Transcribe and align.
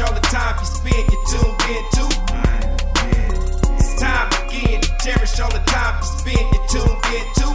cherish 0.00 0.08
all 0.08 0.14
the 0.14 0.26
time 0.28 0.56
you 0.58 0.66
spend, 0.66 1.12
you 1.12 1.18
tuned 1.28 1.62
in 1.68 1.84
to. 1.92 2.04
It's 3.76 4.00
time 4.00 4.28
again 4.46 4.80
to 4.80 4.90
cherish 5.04 5.40
all 5.40 5.50
the 5.50 5.62
time 5.66 6.00
you 6.00 6.06
spend, 6.18 6.46
you 6.52 6.60
tuned 6.68 7.04
in 7.12 7.24
to. 7.36 7.48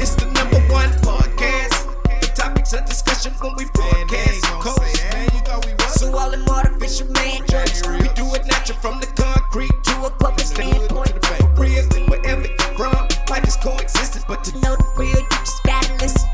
It's 0.00 0.14
the 0.14 0.26
number 0.34 0.60
one 0.72 0.90
podcast. 1.00 1.88
The 2.20 2.26
topics 2.34 2.72
of 2.74 2.84
discussion 2.84 3.32
when 3.40 3.54
we 3.56 3.64
broadcast. 3.72 4.44
Coast. 4.60 5.98
So 5.98 6.16
all 6.16 6.30
them 6.30 6.46
artificial 6.48 7.08
man 7.12 7.40
jokes, 7.48 7.82
we 7.88 8.08
do 8.12 8.26
it 8.34 8.44
natural 8.46 8.78
from 8.78 9.00
the 9.00 9.06
concrete 9.16 9.72
to 9.84 10.04
a 10.04 10.10
public 10.10 10.46
standpoint. 10.46 11.24
For 11.24 11.46
real, 11.56 11.84
wherever 12.08 12.46
you're 12.46 12.76
from, 12.76 13.08
life 13.30 13.46
is 13.48 13.56
coexistence, 13.56 14.24
but 14.28 14.44
to 14.44 14.52
know 14.60 14.76
the 14.76 14.86
real, 14.96 15.16
you 15.16 15.28
just 15.30 15.62
gotta 15.64 15.94
listen. 15.94 16.28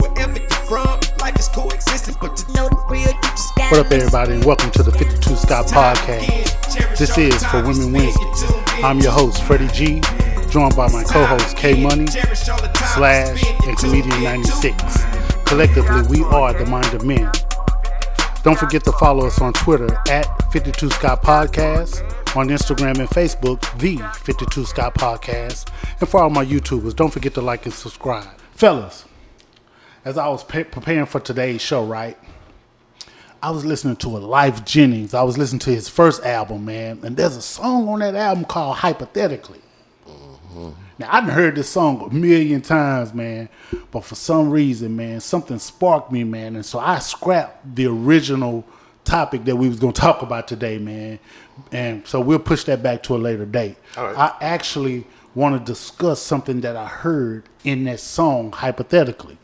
Wherever 0.00 0.38
you're 0.38 0.64
from, 0.68 1.00
life 1.20 1.38
is 1.38 1.48
coexistence, 1.48 2.18
but 2.20 2.36
to 2.36 2.52
know 2.52 2.68
the 2.68 2.84
real, 2.90 3.00
you 3.00 3.06
just 3.06 3.13
gotta 3.13 3.13
What 3.74 3.86
up, 3.86 3.92
everybody, 3.92 4.34
and 4.34 4.44
welcome 4.44 4.70
to 4.70 4.84
the 4.84 4.92
52 4.92 5.34
Scott 5.34 5.66
Podcast. 5.66 6.96
This 6.96 7.18
is 7.18 7.44
For 7.46 7.60
Women 7.60 7.92
Wednesday. 7.92 8.46
I'm 8.84 9.00
your 9.00 9.10
host, 9.10 9.42
Freddie 9.42 9.66
G, 9.66 10.00
joined 10.48 10.76
by 10.76 10.88
my 10.92 11.02
co 11.02 11.24
host, 11.24 11.56
K 11.56 11.82
Money, 11.82 12.06
Slash, 12.06 13.42
and 13.66 13.76
Comedian 13.76 14.22
96. 14.22 14.76
Collectively, 15.44 16.02
we 16.08 16.24
are 16.26 16.54
the 16.54 16.64
Mind 16.66 16.94
of 16.94 17.04
Men. 17.04 17.28
Don't 18.44 18.56
forget 18.56 18.84
to 18.84 18.92
follow 18.92 19.26
us 19.26 19.40
on 19.40 19.52
Twitter 19.54 19.92
at 20.08 20.52
52 20.52 20.90
Scott 20.90 21.24
Podcast, 21.24 22.00
on 22.36 22.50
Instagram 22.50 23.00
and 23.00 23.08
Facebook, 23.08 23.60
the 23.80 23.96
52 24.20 24.66
Scott 24.66 24.94
Podcast, 24.94 25.68
and 25.98 26.08
for 26.08 26.22
all 26.22 26.30
my 26.30 26.44
YouTubers, 26.44 26.94
don't 26.94 27.10
forget 27.12 27.34
to 27.34 27.40
like 27.40 27.64
and 27.64 27.74
subscribe. 27.74 28.28
Fellas, 28.52 29.04
as 30.04 30.16
I 30.16 30.28
was 30.28 30.44
preparing 30.44 31.06
for 31.06 31.18
today's 31.18 31.60
show, 31.60 31.84
right? 31.84 32.16
I 33.44 33.50
was 33.50 33.62
listening 33.62 33.96
to 33.96 34.16
a 34.16 34.20
Lyfe 34.20 34.64
Jennings. 34.64 35.12
I 35.12 35.22
was 35.22 35.36
listening 35.36 35.58
to 35.60 35.70
his 35.70 35.86
first 35.86 36.24
album, 36.24 36.64
man, 36.64 37.00
and 37.02 37.14
there's 37.14 37.36
a 37.36 37.42
song 37.42 37.90
on 37.90 37.98
that 37.98 38.14
album 38.14 38.46
called 38.46 38.78
Hypothetically. 38.78 39.60
Mm-hmm. 40.08 40.70
Now 40.98 41.08
I've 41.12 41.24
heard 41.24 41.54
this 41.54 41.68
song 41.68 42.08
a 42.10 42.14
million 42.14 42.62
times, 42.62 43.12
man, 43.12 43.50
but 43.90 44.02
for 44.02 44.14
some 44.14 44.48
reason, 44.48 44.96
man, 44.96 45.20
something 45.20 45.58
sparked 45.58 46.10
me, 46.10 46.24
man, 46.24 46.56
and 46.56 46.64
so 46.64 46.78
I 46.78 47.00
scrapped 47.00 47.76
the 47.76 47.84
original 47.84 48.64
topic 49.04 49.44
that 49.44 49.56
we 49.56 49.68
was 49.68 49.78
gonna 49.78 49.92
talk 49.92 50.22
about 50.22 50.48
today, 50.48 50.78
man, 50.78 51.18
and 51.70 52.08
so 52.08 52.22
we'll 52.22 52.38
push 52.38 52.64
that 52.64 52.82
back 52.82 53.02
to 53.02 53.14
a 53.14 53.18
later 53.18 53.44
date. 53.44 53.76
Right. 53.94 54.16
I 54.16 54.34
actually 54.40 55.04
want 55.34 55.54
to 55.54 55.70
discuss 55.70 56.22
something 56.22 56.62
that 56.62 56.76
I 56.76 56.86
heard 56.86 57.42
in 57.62 57.84
that 57.84 58.00
song, 58.00 58.52
hypothetically. 58.52 59.36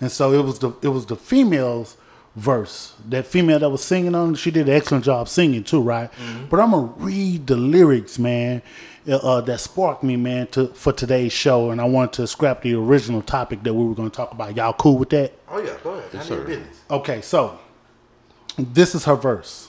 And 0.00 0.10
so 0.10 0.32
it 0.32 0.42
was 0.42 0.58
the 0.60 0.72
it 0.80 0.88
was 0.88 1.04
the 1.04 1.16
female's 1.16 1.98
verse. 2.36 2.94
That 3.08 3.26
female 3.26 3.58
that 3.58 3.70
was 3.70 3.84
singing 3.84 4.14
on, 4.14 4.34
she 4.34 4.50
did 4.50 4.68
an 4.68 4.74
excellent 4.74 5.04
job 5.04 5.28
singing 5.28 5.64
too, 5.64 5.80
right? 5.80 6.10
But 6.48 6.60
I'm 6.60 6.70
gonna 6.70 6.92
read 6.96 7.46
the 7.46 7.56
lyrics, 7.56 8.18
man, 8.18 8.62
uh, 9.08 9.16
uh, 9.16 9.40
that 9.42 9.60
sparked 9.60 10.02
me, 10.02 10.16
man, 10.16 10.46
to 10.48 10.68
for 10.68 10.92
today's 10.92 11.32
show, 11.32 11.70
and 11.70 11.80
I 11.80 11.84
wanted 11.84 12.12
to 12.14 12.26
scrap 12.26 12.62
the 12.62 12.74
original 12.74 13.22
topic 13.22 13.62
that 13.64 13.74
we 13.74 13.84
were 13.84 13.94
gonna 13.94 14.10
talk 14.10 14.32
about. 14.32 14.56
Y'all 14.56 14.72
cool 14.72 14.98
with 14.98 15.10
that? 15.10 15.32
Oh 15.48 15.58
yeah, 15.60 15.76
go 15.82 15.90
ahead. 15.90 16.10
Yes, 16.12 16.28
sir. 16.28 16.44
business. 16.44 16.80
Okay, 16.90 17.20
so 17.20 17.58
this 18.58 18.94
is 18.94 19.04
her 19.04 19.16
verse. 19.16 19.68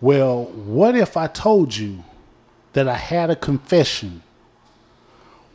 Well, 0.00 0.44
what 0.46 0.96
if 0.96 1.16
I 1.16 1.26
told 1.26 1.76
you 1.76 2.04
that 2.72 2.88
I 2.88 2.96
had 2.96 3.28
a 3.30 3.36
confession? 3.36 4.22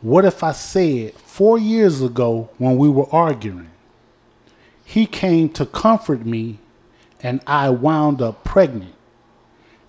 What 0.02 0.24
if 0.24 0.44
I 0.44 0.52
said 0.52 1.14
four 1.14 1.58
years 1.58 2.00
ago 2.00 2.50
when 2.58 2.76
we 2.76 2.88
were 2.88 3.12
arguing, 3.12 3.70
he 4.88 5.04
came 5.04 5.48
to 5.50 5.66
comfort 5.66 6.24
me 6.24 6.60
and 7.20 7.42
I 7.44 7.70
wound 7.70 8.22
up 8.22 8.44
pregnant? 8.44 8.94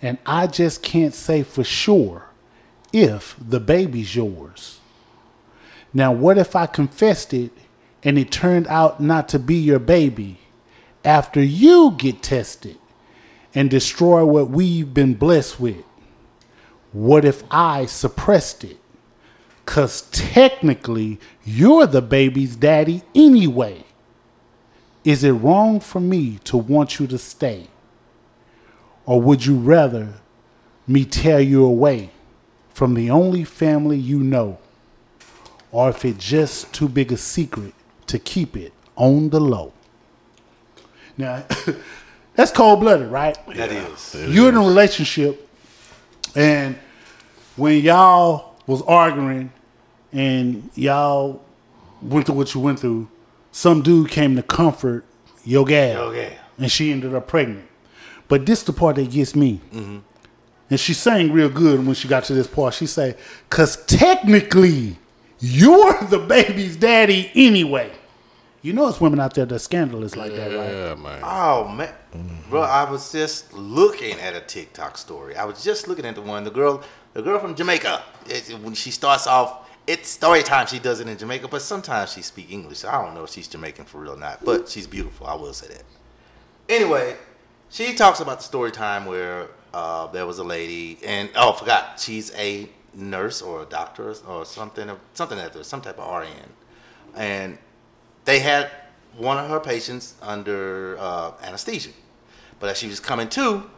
And 0.01 0.17
I 0.25 0.47
just 0.47 0.81
can't 0.81 1.13
say 1.13 1.43
for 1.43 1.63
sure 1.63 2.25
if 2.91 3.35
the 3.39 3.59
baby's 3.59 4.15
yours. 4.15 4.79
Now, 5.93 6.11
what 6.11 6.37
if 6.37 6.55
I 6.55 6.65
confessed 6.65 7.33
it 7.33 7.51
and 8.03 8.17
it 8.17 8.31
turned 8.31 8.67
out 8.67 8.99
not 8.99 9.29
to 9.29 9.39
be 9.39 9.55
your 9.55 9.79
baby 9.79 10.39
after 11.05 11.41
you 11.41 11.93
get 11.97 12.23
tested 12.23 12.77
and 13.53 13.69
destroy 13.69 14.25
what 14.25 14.49
we've 14.49 14.93
been 14.93 15.13
blessed 15.13 15.59
with? 15.59 15.85
What 16.91 17.23
if 17.23 17.43
I 17.51 17.85
suppressed 17.85 18.63
it? 18.63 18.77
Because 19.63 20.03
technically, 20.11 21.19
you're 21.43 21.85
the 21.85 22.01
baby's 22.01 22.55
daddy 22.55 23.03
anyway. 23.13 23.83
Is 25.03 25.23
it 25.23 25.31
wrong 25.31 25.79
for 25.79 25.99
me 25.99 26.39
to 26.45 26.57
want 26.57 26.99
you 26.99 27.07
to 27.07 27.17
stay? 27.17 27.67
Or 29.05 29.21
would 29.21 29.45
you 29.45 29.55
rather 29.55 30.15
me 30.85 31.05
tear 31.05 31.39
you 31.39 31.63
away 31.63 32.11
from 32.73 32.93
the 32.93 33.09
only 33.09 33.43
family 33.43 33.97
you 33.97 34.19
know? 34.19 34.59
Or 35.71 35.89
if 35.89 36.03
it's 36.05 36.23
just 36.23 36.73
too 36.73 36.89
big 36.89 37.11
a 37.11 37.17
secret 37.17 37.73
to 38.07 38.19
keep 38.19 38.55
it 38.57 38.73
on 38.95 39.29
the 39.29 39.39
low? 39.39 39.73
Now, 41.17 41.45
that's 42.35 42.51
cold 42.51 42.81
blooded, 42.81 43.09
right? 43.09 43.37
That 43.55 43.71
is. 43.71 44.15
You're 44.15 44.49
in 44.49 44.55
a 44.55 44.59
relationship, 44.59 45.49
and 46.35 46.77
when 47.55 47.81
y'all 47.81 48.55
was 48.67 48.81
arguing 48.83 49.51
and 50.11 50.69
y'all 50.75 51.41
went 52.01 52.27
through 52.27 52.35
what 52.35 52.53
you 52.53 52.61
went 52.61 52.79
through, 52.79 53.09
some 53.57 53.81
dude 53.81 54.11
came 54.11 54.35
to 54.35 54.43
comfort 54.43 55.03
your 55.43 55.65
gal, 55.65 56.13
Your 56.13 56.29
gal. 56.29 56.37
and 56.59 56.71
she 56.71 56.91
ended 56.91 57.15
up 57.15 57.27
pregnant. 57.27 57.67
But 58.27 58.45
this 58.45 58.61
the 58.61 58.71
part 58.71 58.97
that 58.97 59.09
gets 59.09 59.35
me. 59.35 59.61
Mm-hmm. 59.73 59.97
And 60.69 60.79
she 60.79 60.93
sang 60.93 61.31
real 61.31 61.49
good 61.49 61.83
when 61.83 61.95
she 61.95 62.07
got 62.07 62.25
to 62.25 62.35
this 62.35 62.45
part. 62.45 62.75
She 62.75 62.85
said, 62.85 63.17
"Cause 63.49 63.83
technically, 63.85 64.99
you're 65.39 66.03
the 66.09 66.19
baby's 66.19 66.75
daddy 66.75 67.31
anyway." 67.33 67.91
You 68.61 68.73
know, 68.73 68.87
it's 68.89 69.01
women 69.01 69.19
out 69.19 69.33
there 69.33 69.45
that's 69.45 69.63
scandalous 69.63 70.15
like 70.15 70.33
that, 70.33 70.51
right? 70.53 70.71
Yeah, 70.71 70.95
man. 70.95 71.21
Oh 71.23 71.67
man, 71.69 71.95
bro, 72.51 72.61
I 72.61 72.87
was 72.87 73.11
just 73.11 73.53
looking 73.53 74.19
at 74.19 74.35
a 74.35 74.41
TikTok 74.41 74.99
story. 74.99 75.35
I 75.35 75.45
was 75.45 75.63
just 75.63 75.87
looking 75.87 76.05
at 76.05 76.13
the 76.13 76.21
one. 76.21 76.43
The 76.43 76.51
girl, 76.51 76.83
the 77.13 77.23
girl 77.23 77.39
from 77.39 77.55
Jamaica. 77.55 78.03
It, 78.27 78.49
when 78.61 78.75
she 78.75 78.91
starts 78.91 79.25
off, 79.25 79.66
it's 79.87 80.09
story 80.09 80.43
time. 80.43 80.67
She 80.67 80.79
does 80.79 80.99
it 80.99 81.07
in 81.07 81.17
Jamaica, 81.17 81.47
but 81.47 81.61
sometimes 81.61 82.11
she 82.11 82.21
speak 82.21 82.51
English. 82.51 82.83
I 82.83 83.01
don't 83.01 83.15
know 83.15 83.23
if 83.23 83.31
she's 83.31 83.47
Jamaican 83.47 83.85
for 83.85 84.01
real 84.01 84.13
or 84.13 84.17
not, 84.17 84.43
but 84.43 84.67
she's 84.67 84.85
beautiful. 84.85 85.25
I 85.25 85.35
will 85.35 85.53
say 85.53 85.67
that. 85.67 85.83
Anyway, 86.67 87.15
she 87.69 87.93
talks 87.93 88.19
about 88.19 88.39
the 88.39 88.43
story 88.43 88.71
time 88.71 89.05
where 89.05 89.47
uh, 89.73 90.07
there 90.07 90.25
was 90.25 90.39
a 90.39 90.43
lady, 90.43 90.99
and 91.05 91.29
oh, 91.35 91.53
I 91.53 91.57
forgot, 91.57 91.99
she's 91.99 92.33
a 92.35 92.69
nurse 92.93 93.41
or 93.41 93.63
a 93.63 93.65
doctor 93.65 94.13
or 94.27 94.45
something, 94.45 94.91
something 95.13 95.37
like 95.37 95.53
that, 95.53 95.65
some 95.65 95.81
type 95.81 95.97
of 95.99 96.21
RN, 96.21 96.27
and 97.15 97.57
they 98.25 98.39
had 98.39 98.69
one 99.15 99.37
of 99.37 99.49
her 99.49 99.59
patients 99.59 100.15
under 100.21 100.97
uh, 100.99 101.31
anesthesia. 101.41 101.91
But 102.59 102.69
as 102.69 102.77
she 102.77 102.87
was 102.87 102.99
coming 102.99 103.29
to, 103.29 103.69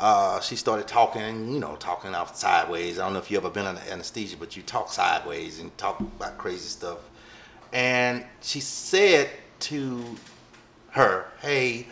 uh, 0.00 0.40
she 0.40 0.56
started 0.56 0.88
talking, 0.88 1.52
you 1.52 1.60
know, 1.60 1.76
talking 1.76 2.14
off 2.14 2.34
sideways. 2.34 2.98
I 2.98 3.04
don't 3.04 3.12
know 3.12 3.18
if 3.18 3.30
you 3.30 3.36
ever 3.36 3.50
been 3.50 3.66
under 3.66 3.82
anesthesia, 3.82 4.38
but 4.38 4.56
you 4.56 4.62
talk 4.62 4.90
sideways 4.90 5.60
and 5.60 5.76
talk 5.76 6.00
about 6.00 6.38
crazy 6.38 6.68
stuff. 6.68 6.98
And 7.72 8.24
she 8.40 8.60
said 8.60 9.28
to 9.60 10.02
her, 10.92 11.26
"Hey, 11.42 11.86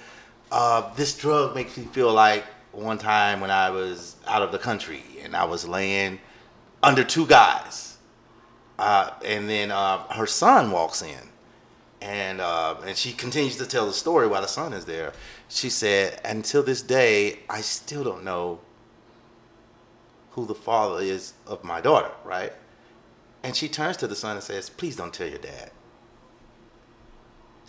uh, 0.51 0.93
this 0.95 1.17
drug 1.17 1.55
makes 1.55 1.77
me 1.77 1.85
feel 1.85 2.11
like 2.11 2.45
one 2.73 2.97
time 2.97 3.41
when 3.41 3.51
I 3.51 3.69
was 3.69 4.17
out 4.27 4.41
of 4.41 4.53
the 4.53 4.59
country 4.59 5.03
and 5.23 5.37
I 5.37 5.45
was 5.45 5.69
laying 5.69 6.19
under 6.83 7.05
two 7.05 7.27
guys, 7.27 7.99
uh, 8.79 9.11
and 9.23 9.51
then 9.51 9.71
uh, 9.71 9.99
her 10.15 10.27
son 10.27 10.71
walks 10.71 11.03
in, 11.03 11.29
and 12.01 12.41
uh, 12.41 12.77
and 12.87 12.97
she 12.97 13.13
continues 13.13 13.57
to 13.57 13.67
tell 13.67 13.87
the 13.87 13.93
story 13.93 14.27
while 14.27 14.43
the 14.43 14.49
son 14.49 14.73
is 14.73 14.85
there. 14.85 15.13
She 15.49 15.71
said, 15.71 16.21
"Until 16.25 16.63
this 16.63 16.83
day, 16.83 17.41
I 17.49 17.61
still 17.61 18.05
don't 18.05 18.25
know 18.25 18.61
who 20.33 20.47
the 20.47 20.55
father 20.55 21.03
is 21.03 21.35
of 21.47 21.65
my 21.65 21.81
daughter." 21.81 22.11
Right? 22.25 22.53
And 23.43 23.55
she 23.55 23.69
turns 23.69 23.97
to 23.99 24.07
the 24.07 24.17
son 24.17 24.37
and 24.37 24.45
says, 24.45 24.71
"Please 24.71 24.97
don't 24.97 25.13
tell 25.13 25.29
your 25.29 25.39
dad." 25.39 25.71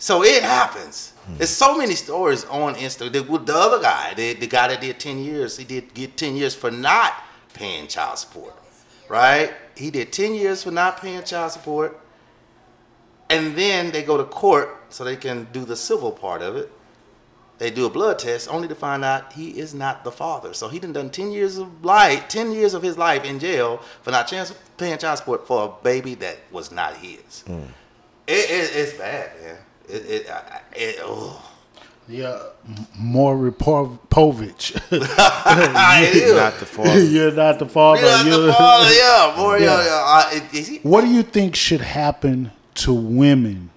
So 0.00 0.24
it 0.24 0.42
happens. 0.42 1.12
There's 1.36 1.50
so 1.50 1.76
many 1.76 1.94
stories 1.94 2.46
on 2.46 2.74
Insta. 2.74 3.12
The, 3.12 3.20
with 3.20 3.44
the 3.44 3.54
other 3.54 3.82
guy, 3.82 4.14
the, 4.14 4.32
the 4.32 4.46
guy 4.46 4.68
that 4.68 4.80
did 4.80 4.98
10 4.98 5.18
years, 5.18 5.58
he 5.58 5.64
did 5.64 5.92
get 5.92 6.16
10 6.16 6.36
years 6.36 6.54
for 6.54 6.70
not 6.70 7.12
paying 7.52 7.86
child 7.86 8.16
support, 8.16 8.54
right? 9.10 9.52
He 9.76 9.90
did 9.90 10.10
10 10.10 10.34
years 10.34 10.62
for 10.62 10.70
not 10.70 11.02
paying 11.02 11.22
child 11.24 11.52
support. 11.52 12.00
And 13.30 13.56
then 13.56 13.90
they 13.92 14.02
go 14.02 14.16
to 14.18 14.24
court 14.24 14.68
so 14.90 15.04
they 15.04 15.16
can 15.16 15.46
do 15.52 15.64
the 15.64 15.76
civil 15.76 16.10
part 16.12 16.42
of 16.42 16.56
it. 16.56 16.70
They 17.58 17.70
do 17.70 17.84
a 17.86 17.90
blood 17.90 18.18
test 18.18 18.48
only 18.50 18.68
to 18.68 18.74
find 18.74 19.04
out 19.04 19.34
he 19.34 19.50
is 19.58 19.74
not 19.74 20.02
the 20.02 20.10
father. 20.10 20.54
So 20.54 20.68
he 20.68 20.78
done 20.78 20.92
done 20.94 21.10
10 21.10 21.30
years 21.30 21.58
of 21.58 21.84
life, 21.84 22.26
10 22.28 22.52
years 22.52 22.72
of 22.74 22.82
his 22.82 22.96
life 22.98 23.24
in 23.24 23.38
jail 23.38 23.78
for 24.02 24.10
not 24.10 24.26
chance, 24.28 24.52
paying 24.78 24.96
child 24.98 25.18
support 25.18 25.46
for 25.46 25.64
a 25.64 25.84
baby 25.84 26.14
that 26.16 26.38
was 26.50 26.72
not 26.72 26.96
his. 26.96 27.44
It, 27.46 27.62
it, 28.26 28.70
it's 28.76 28.94
bad, 28.94 29.30
man. 29.42 29.56
It, 29.88 29.92
it, 30.10 30.30
I- 30.30 30.60
it, 30.74 30.96
oh. 31.02 31.46
Yeah, 32.08 32.42
more 32.98 33.36
Maury 33.36 33.52
Po- 33.52 33.98
Povich. 34.10 34.72
It 34.90 36.16
is. 36.16 36.32
Not 36.34 36.58
the 36.58 36.66
father. 36.66 37.04
You're 37.04 37.30
not 37.30 37.58
the 37.60 37.66
father. 37.66 38.00
Yeah, 38.02 38.22
the 38.24 38.30
You're- 38.30 38.52
father, 38.52 38.92
yeah, 38.92 39.32
boy, 39.36 39.56
yeah, 39.58 39.64
Yeah. 39.84 40.30
yeah. 40.32 40.36
It- 40.38 40.54
is 40.54 40.66
he? 40.66 40.78
What 40.78 41.02
do 41.02 41.08
you 41.08 41.22
think 41.22 41.54
should 41.54 41.82
happen 41.82 42.50
to 42.80 42.92
women? 42.92 43.70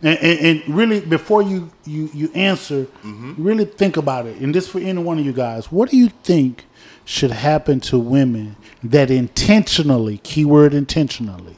And, 0.00 0.18
and, 0.18 0.40
and 0.40 0.76
really, 0.76 1.00
before 1.00 1.42
you 1.42 1.70
you 1.84 2.08
you 2.14 2.30
answer, 2.34 2.84
mm-hmm. 2.84 3.34
really 3.36 3.64
think 3.64 3.96
about 3.96 4.26
it. 4.26 4.38
And 4.38 4.54
this 4.54 4.68
for 4.68 4.78
any 4.78 5.02
one 5.02 5.18
of 5.18 5.26
you 5.26 5.32
guys. 5.32 5.72
What 5.72 5.90
do 5.90 5.96
you 5.96 6.10
think 6.22 6.64
should 7.04 7.30
happen 7.30 7.80
to 7.80 7.98
women 7.98 8.54
that 8.82 9.10
intentionally, 9.10 10.18
keyword 10.18 10.74
intentionally, 10.74 11.56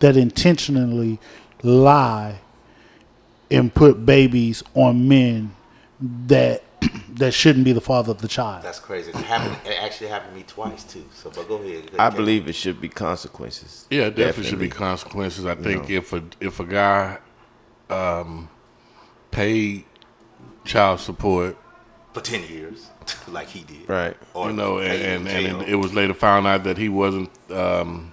that 0.00 0.16
intentionally 0.16 1.18
lie 1.62 2.40
and 3.50 3.72
put 3.72 4.04
babies 4.04 4.62
on 4.74 5.08
men 5.08 5.54
that 6.00 6.62
that 7.16 7.32
shouldn't 7.32 7.64
be 7.64 7.72
the 7.72 7.80
father 7.80 8.10
of 8.10 8.20
the 8.20 8.28
child? 8.28 8.64
That's 8.64 8.78
crazy. 8.78 9.10
It 9.10 9.16
happened. 9.16 9.56
It 9.66 9.82
actually 9.82 10.08
happened 10.08 10.32
to 10.32 10.38
me 10.38 10.44
twice 10.46 10.84
too. 10.84 11.04
So, 11.14 11.30
but 11.30 11.48
go 11.48 11.56
ahead. 11.56 11.90
I 11.98 12.10
believe 12.10 12.48
it 12.48 12.54
should 12.54 12.80
be 12.80 12.88
consequences. 12.88 13.86
Yeah, 13.90 14.06
it 14.06 14.16
definitely, 14.16 14.50
should 14.50 14.58
be 14.58 14.68
consequences. 14.68 15.46
I 15.46 15.54
think 15.54 15.90
if 15.90 16.12
a 16.12 16.22
if 16.40 16.60
a 16.60 16.64
guy 16.64 17.18
um, 17.90 18.48
paid 19.30 19.84
child 20.64 21.00
support, 21.00 21.56
for 22.12 22.20
ten 22.20 22.42
years, 22.44 22.90
like 23.28 23.48
he 23.48 23.62
did. 23.62 23.88
Right. 23.88 24.16
Or 24.34 24.50
you 24.50 24.56
know, 24.56 24.78
and 24.78 25.02
and, 25.02 25.28
and 25.28 25.60
jail. 25.60 25.68
it 25.68 25.74
was 25.74 25.94
later 25.94 26.14
found 26.14 26.46
out 26.46 26.64
that 26.64 26.78
he 26.78 26.88
wasn't 26.88 27.30
um, 27.50 28.12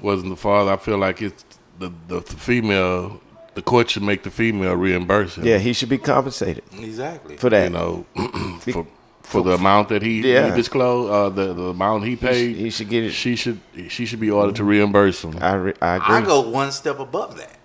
wasn't 0.00 0.30
the 0.30 0.36
father. 0.36 0.72
I 0.72 0.76
feel 0.76 0.98
like 0.98 1.22
it's 1.22 1.44
the, 1.78 1.92
the 2.08 2.20
the 2.20 2.36
female. 2.36 3.20
The 3.56 3.62
court 3.62 3.88
should 3.88 4.02
make 4.02 4.22
the 4.22 4.30
female 4.30 4.74
reimburse 4.76 5.36
him. 5.38 5.46
Yeah, 5.46 5.56
he 5.56 5.72
should 5.72 5.88
be 5.88 5.96
compensated 5.96 6.62
exactly. 6.78 7.38
for 7.38 7.48
that. 7.48 7.64
you 7.64 7.70
know, 7.70 8.04
for 8.60 8.86
for 9.22 9.42
the 9.42 9.52
amount 9.52 9.88
that 9.88 10.02
he, 10.02 10.20
Yeah. 10.20 10.50
he 10.50 10.54
disclosed, 10.56 11.10
uh, 11.10 11.30
the 11.30 11.54
the 11.54 11.68
amount 11.70 12.04
he 12.04 12.16
paid. 12.16 12.54
he 12.56 12.68
should 12.68 12.90
get 12.90 13.02
it. 13.04 13.12
She 13.12 13.34
should 13.34 13.58
she 13.88 14.04
should 14.04 14.20
be 14.20 14.30
ordered 14.30 14.56
to 14.56 14.64
reimburse 14.64 15.24
him. 15.24 15.38
I 15.40 15.54
re- 15.54 15.74
I 15.80 15.96
agree. 15.96 16.14
I 16.16 16.20
go 16.20 16.42
one 16.50 16.70
step 16.70 16.98
above 16.98 17.38
that. 17.38 17.56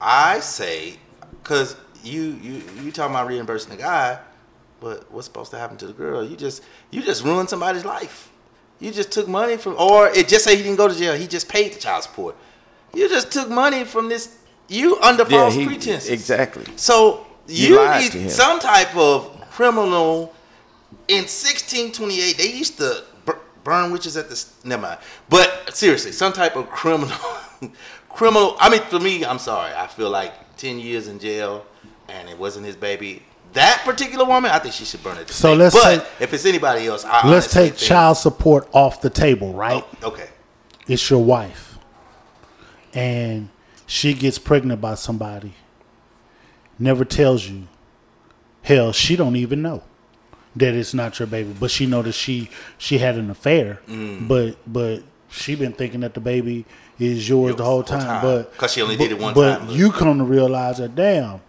I 0.00 0.40
say, 0.40 0.94
because 1.42 1.76
you 2.02 2.22
you 2.42 2.62
you 2.82 2.90
talking 2.90 3.14
about 3.14 3.28
reimbursing 3.28 3.70
the 3.70 3.76
guy, 3.76 4.18
but 4.80 5.12
what's 5.12 5.26
supposed 5.26 5.50
to 5.50 5.58
happen 5.58 5.76
to 5.76 5.86
the 5.86 5.92
girl? 5.92 6.24
You 6.24 6.34
just 6.34 6.62
you 6.90 7.02
just 7.02 7.22
ruined 7.24 7.50
somebody's 7.50 7.84
life. 7.84 8.32
You 8.78 8.90
just 8.90 9.12
took 9.12 9.28
money 9.28 9.58
from, 9.58 9.76
or 9.78 10.08
it 10.08 10.28
just 10.28 10.44
say 10.46 10.56
he 10.56 10.62
didn't 10.62 10.78
go 10.78 10.88
to 10.88 10.94
jail. 10.94 11.12
He 11.14 11.26
just 11.26 11.46
paid 11.46 11.74
the 11.74 11.78
child 11.78 12.04
support. 12.04 12.36
You 12.94 13.06
just 13.06 13.30
took 13.30 13.50
money 13.50 13.84
from 13.84 14.08
this. 14.08 14.38
You 14.70 14.98
under 15.00 15.24
false 15.24 15.32
yeah, 15.32 15.40
false 15.40 15.54
he, 15.54 15.66
pretenses. 15.66 16.08
exactly. 16.10 16.64
So 16.76 17.26
You 17.46 17.80
you 17.80 17.98
need 17.98 18.30
some 18.30 18.58
type 18.60 18.96
of 18.96 19.38
criminal. 19.50 20.32
In 21.08 21.24
1628, 21.26 22.38
they 22.38 22.52
used 22.52 22.78
to 22.78 23.02
burn 23.64 23.90
witches 23.92 24.16
at 24.16 24.26
the. 24.28 24.32
s- 24.32 24.54
Never 24.64 24.82
mind. 24.82 24.98
But 25.28 25.74
seriously, 25.76 26.12
some 26.12 26.32
type 26.32 26.54
of 26.56 26.70
criminal, 26.70 27.16
criminal. 28.08 28.56
I 28.60 28.70
mean, 28.70 28.82
for 28.82 29.00
me, 29.00 29.24
I'm 29.24 29.38
sorry. 29.40 29.72
I 29.74 29.86
feel 29.88 30.08
like 30.10 30.32
10 30.56 30.78
years 30.78 31.08
in 31.08 31.18
jail, 31.18 31.66
and 32.08 32.28
it 32.28 32.38
wasn't 32.38 32.64
his 32.66 32.76
baby. 32.76 33.22
That 33.54 33.82
particular 33.84 34.24
woman, 34.24 34.52
I 34.52 34.60
think 34.60 34.72
she 34.74 34.84
should 34.84 35.02
burn 35.02 35.18
it. 35.18 35.28
So 35.30 35.54
let's 35.54 35.74
But 35.74 35.98
take- 35.98 36.22
if 36.22 36.32
it's 36.32 36.46
anybody 36.46 36.86
else, 36.86 37.04
I 37.04 37.28
Let's 37.28 37.52
take 37.52 37.74
think- 37.74 37.88
child 37.88 38.16
support 38.18 38.68
off 38.72 39.00
the 39.00 39.10
table, 39.10 39.52
right? 39.52 39.84
Oh, 40.02 40.08
okay. 40.10 40.28
it's 40.86 41.10
your 41.10 41.22
wife 41.24 41.76
and 42.94 43.48
she 43.90 44.14
gets 44.14 44.38
pregnant 44.38 44.80
by 44.80 44.94
somebody 44.94 45.52
never 46.78 47.04
tells 47.04 47.44
you 47.48 47.66
hell 48.62 48.92
she 48.92 49.16
don't 49.16 49.34
even 49.34 49.60
know 49.62 49.82
that 50.54 50.74
it's 50.74 50.94
not 50.94 51.18
your 51.18 51.26
baby 51.26 51.52
but 51.58 51.70
she 51.72 51.86
know 51.86 52.00
that 52.00 52.12
she 52.12 52.48
she 52.78 52.98
had 52.98 53.16
an 53.16 53.30
affair 53.30 53.80
Mm. 53.88 54.28
but 54.28 54.56
but 54.66 55.02
she 55.28 55.56
been 55.56 55.72
thinking 55.72 56.00
that 56.00 56.14
the 56.14 56.20
baby 56.20 56.64
is 57.00 57.28
yours 57.28 57.56
the 57.56 57.64
whole 57.64 57.82
time, 57.82 58.00
time. 58.00 58.22
but 58.22 58.56
'Cause 58.56 58.72
she 58.72 58.82
only 58.82 58.96
but, 58.96 59.02
did 59.04 59.12
it 59.12 59.18
one 59.18 59.34
but 59.34 59.58
time, 59.58 59.66
but- 59.66 59.74
you 59.76 59.90
come 59.90 60.18
to 60.18 60.24
realize 60.24 60.78
that 60.78 60.94
damn 60.94 61.40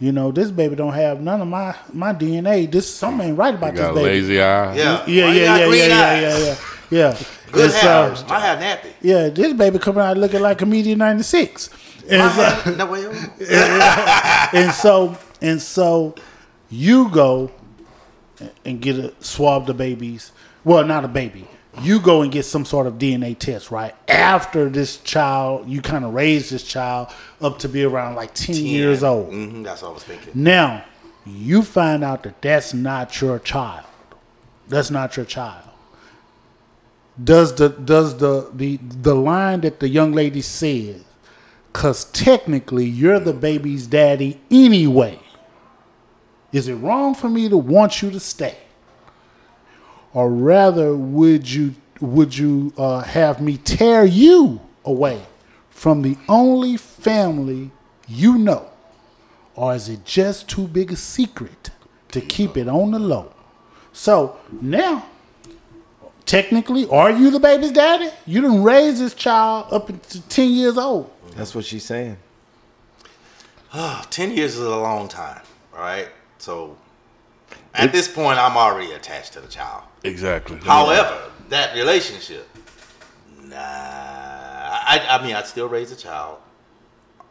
you 0.00 0.10
know 0.10 0.32
this 0.32 0.50
baby 0.50 0.74
don't 0.74 0.92
have 0.92 1.20
none 1.20 1.40
of 1.40 1.46
my 1.48 1.74
my 1.92 2.12
dna 2.12 2.70
this 2.70 2.92
something 2.92 3.28
ain't 3.28 3.38
right 3.38 3.54
about 3.54 3.74
Got 3.76 3.94
this 3.94 4.02
baby 4.02 4.08
lazy 4.20 4.40
eye. 4.42 4.74
Yeah. 4.74 5.04
yeah 5.06 5.24
Why 5.26 5.32
yeah 5.32 5.56
yeah 5.56 5.56
yeah 5.56 5.66
yeah, 5.66 6.20
yeah 6.20 6.38
yeah 6.38 6.56
yeah 6.90 7.18
Good 7.56 7.70
And 7.72 8.18
so- 8.18 8.24
My 8.28 8.38
hair 8.40 8.56
nappy. 8.56 8.90
yeah, 9.02 9.28
this 9.28 9.52
baby 9.52 9.78
coming 9.78 10.02
out 10.02 10.16
looking 10.16 10.40
like 10.40 10.58
comedian 10.58 10.98
ninety 10.98 11.22
six, 11.22 11.70
and 12.08 12.32
so, 12.32 12.74
no, 12.76 12.86
wait, 12.86 13.06
and 14.52 14.72
so 14.72 15.16
and 15.40 15.60
so 15.60 16.14
you 16.70 17.08
go 17.10 17.50
and 18.64 18.80
get 18.80 18.96
a 18.98 19.12
swab 19.20 19.66
the 19.66 19.74
babies. 19.74 20.32
Well, 20.64 20.84
not 20.84 21.04
a 21.04 21.08
baby. 21.08 21.46
You 21.82 22.00
go 22.00 22.22
and 22.22 22.32
get 22.32 22.44
some 22.44 22.64
sort 22.64 22.86
of 22.86 22.94
DNA 22.94 23.38
test, 23.38 23.70
right? 23.70 23.94
After 24.08 24.70
this 24.70 24.96
child, 24.98 25.68
you 25.68 25.82
kind 25.82 26.04
of 26.06 26.14
raise 26.14 26.48
this 26.48 26.62
child 26.62 27.08
up 27.40 27.58
to 27.60 27.68
be 27.68 27.84
around 27.84 28.14
like 28.14 28.32
ten, 28.34 28.56
years 28.56 29.02
old. 29.04 29.28
hmm 29.28 29.62
that's 29.62 29.82
what 29.82 29.90
I 29.90 29.92
was 29.94 30.02
thinking. 30.04 30.32
Now, 30.34 30.84
you 31.26 31.62
find 31.62 32.02
out 32.02 32.22
that 32.22 32.40
that's 32.40 32.72
not 32.72 33.20
your 33.20 33.38
child. 33.38 33.84
That's 34.68 34.90
not 34.90 35.16
your 35.16 35.26
child. 35.26 35.65
Does 37.22 37.54
the 37.54 37.70
does 37.70 38.18
the 38.18 38.50
the 38.52 38.76
the 38.76 39.14
line 39.14 39.62
that 39.62 39.80
the 39.80 39.88
young 39.88 40.12
lady 40.12 40.42
said? 40.42 41.04
Cause 41.72 42.04
technically, 42.06 42.86
you're 42.86 43.20
the 43.20 43.32
baby's 43.32 43.86
daddy 43.86 44.40
anyway. 44.50 45.18
Is 46.52 46.68
it 46.68 46.74
wrong 46.74 47.14
for 47.14 47.28
me 47.28 47.48
to 47.48 47.56
want 47.56 48.00
you 48.02 48.10
to 48.10 48.20
stay, 48.20 48.56
or 50.12 50.30
rather, 50.30 50.94
would 50.94 51.50
you 51.50 51.74
would 52.00 52.36
you 52.36 52.72
uh, 52.78 53.00
have 53.00 53.40
me 53.40 53.56
tear 53.58 54.04
you 54.04 54.60
away 54.84 55.22
from 55.70 56.02
the 56.02 56.16
only 56.28 56.76
family 56.76 57.70
you 58.08 58.38
know? 58.38 58.70
or 59.56 59.74
is 59.74 59.88
it 59.88 60.04
just 60.04 60.48
too 60.48 60.68
big 60.68 60.92
a 60.92 60.96
secret 60.96 61.70
to 62.12 62.20
keep 62.20 62.56
it 62.56 62.68
on 62.68 62.90
the 62.90 62.98
low? 62.98 63.32
So 63.92 64.38
now, 64.60 65.06
technically, 66.26 66.86
are 66.88 67.10
you 67.10 67.30
the 67.30 67.40
baby's 67.40 67.72
daddy? 67.72 68.10
You 68.26 68.42
didn't 68.42 68.62
raise 68.62 68.98
this 68.98 69.14
child 69.14 69.72
up 69.72 69.86
to 70.08 70.20
10 70.28 70.50
years 70.50 70.76
old. 70.76 71.10
That's 71.34 71.54
what 71.54 71.64
she's 71.64 71.84
saying. 71.84 72.18
Ten 74.10 74.32
years 74.32 74.54
is 74.54 74.60
a 74.60 74.76
long 74.76 75.08
time, 75.08 75.42
right? 75.74 76.08
So 76.38 76.76
at 77.74 77.92
this 77.92 78.08
point, 78.08 78.38
I'm 78.38 78.56
already 78.56 78.92
attached 78.92 79.34
to 79.34 79.40
the 79.40 79.48
child. 79.48 79.84
Exactly. 80.02 80.58
However, 80.58 81.30
that 81.50 81.74
relationship, 81.74 82.48
nah. 83.42 83.56
I, 83.58 85.06
I 85.10 85.24
mean, 85.24 85.34
I'd 85.34 85.46
still 85.46 85.68
raise 85.68 85.92
a 85.92 85.96
child. 85.96 86.38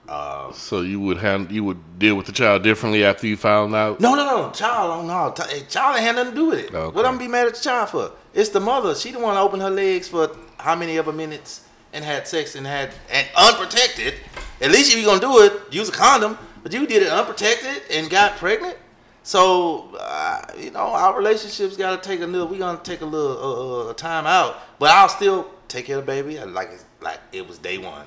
Um, 0.08 0.54
so 0.54 0.82
you 0.82 1.00
would 1.00 1.18
hand 1.18 1.52
you 1.52 1.64
would 1.64 1.98
deal 1.98 2.14
with 2.16 2.28
the 2.28 2.32
child 2.32 2.62
differently 2.62 3.04
after 3.04 3.26
you 3.26 3.36
found 3.36 3.74
out. 3.74 4.00
No, 4.00 4.14
no, 4.14 4.24
no, 4.24 4.52
child, 4.52 4.92
oh, 4.92 5.08
no, 5.08 5.34
T- 5.34 5.52
eh, 5.52 5.64
child 5.68 5.96
ain't 5.96 6.06
had 6.06 6.16
nothing 6.16 6.34
to 6.34 6.40
do 6.40 6.46
with 6.46 6.60
it. 6.60 6.76
Okay. 6.76 6.96
What 6.96 7.06
I'm 7.08 7.14
gonna 7.14 7.26
be 7.26 7.28
mad 7.28 7.48
at 7.48 7.56
the 7.56 7.62
child 7.62 7.90
for? 7.90 8.12
It's 8.36 8.50
the 8.50 8.60
mother. 8.60 8.94
She 8.94 9.12
the 9.12 9.20
one 9.20 9.38
opened 9.38 9.64
her 9.64 9.70
legs 9.70 10.10
for 10.10 10.30
how 10.58 10.76
many 10.76 11.00
other 11.00 11.14
minutes 11.14 11.66
and 11.94 12.04
had 12.04 12.28
sex 12.28 12.56
and 12.56 12.68
had 12.68 12.94
and 13.10 13.26
unprotected. 13.36 14.16
At 14.62 14.72
least 14.72 14.94
if 14.94 15.02
you're 15.02 15.08
gonna 15.08 15.22
do 15.22 15.44
it, 15.44 15.74
use 15.74 15.90
a 15.90 15.94
condom. 15.94 16.38
But 16.62 16.74
you 16.74 16.86
did 16.86 17.04
it 17.04 17.10
unprotected 17.10 17.84
and 17.90 18.10
got 18.10 18.38
pregnant. 18.38 18.78
So 19.24 19.96
uh, 20.00 20.42
you 20.60 20.72
know 20.72 20.80
our 20.80 21.18
relationships 21.18 21.78
got 21.78 22.02
to 22.02 22.10
take 22.10 22.22
a 22.22 22.28
little. 22.28 22.48
We 22.48 22.58
gonna 22.58 22.80
take 22.84 23.02
a 23.02 23.06
little 23.06 23.88
uh, 23.88 23.90
uh, 23.90 23.94
time 23.94 24.28
out. 24.28 24.58
But 24.80 24.90
I'll 24.90 25.10
still 25.10 25.50
take 25.68 25.86
care 25.86 25.98
of 25.98 26.06
the 26.06 26.12
baby 26.12 26.38
like 26.40 26.70
it's, 26.74 26.86
like 27.02 27.20
it 27.32 27.48
was 27.48 27.58
day 27.58 27.78
one. 27.78 28.06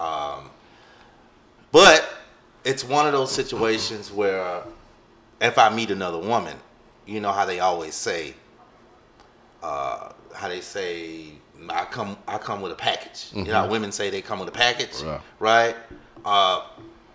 Um, 0.00 0.50
but 1.70 2.12
it's 2.64 2.82
one 2.82 3.06
of 3.06 3.12
those 3.12 3.30
situations 3.30 4.10
where 4.10 4.62
if 5.40 5.58
I 5.58 5.68
meet 5.74 5.90
another 5.90 6.18
woman, 6.18 6.56
you 7.06 7.20
know 7.20 7.32
how 7.32 7.44
they 7.44 7.60
always 7.60 7.94
say, 7.94 8.34
uh, 9.62 10.12
how 10.34 10.48
they 10.48 10.60
say, 10.60 11.26
I 11.68 11.84
come, 11.84 12.16
I 12.26 12.38
come 12.38 12.60
with 12.62 12.72
a 12.72 12.76
package. 12.76 13.28
You 13.34 13.44
know, 13.44 13.52
how 13.52 13.68
women 13.68 13.92
say 13.92 14.10
they 14.10 14.22
come 14.22 14.38
with 14.38 14.48
a 14.48 14.52
package, 14.52 15.02
Right. 15.02 15.20
right? 15.38 15.76
Uh, 16.24 16.66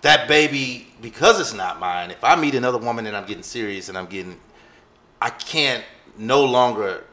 that 0.01 0.27
baby, 0.27 0.87
because 1.01 1.39
it's 1.39 1.53
not 1.53 1.79
mine. 1.79 2.11
If 2.11 2.23
I 2.23 2.35
meet 2.35 2.53
another 2.55 2.77
woman 2.77 3.07
and 3.07 3.15
I'm 3.17 3.25
getting 3.25 3.43
serious 3.43 3.89
and 3.89 3.97
I'm 3.97 4.05
getting, 4.05 4.39
I 5.21 5.31
can't 5.31 5.83
no 6.17 6.43
longer 6.45 7.03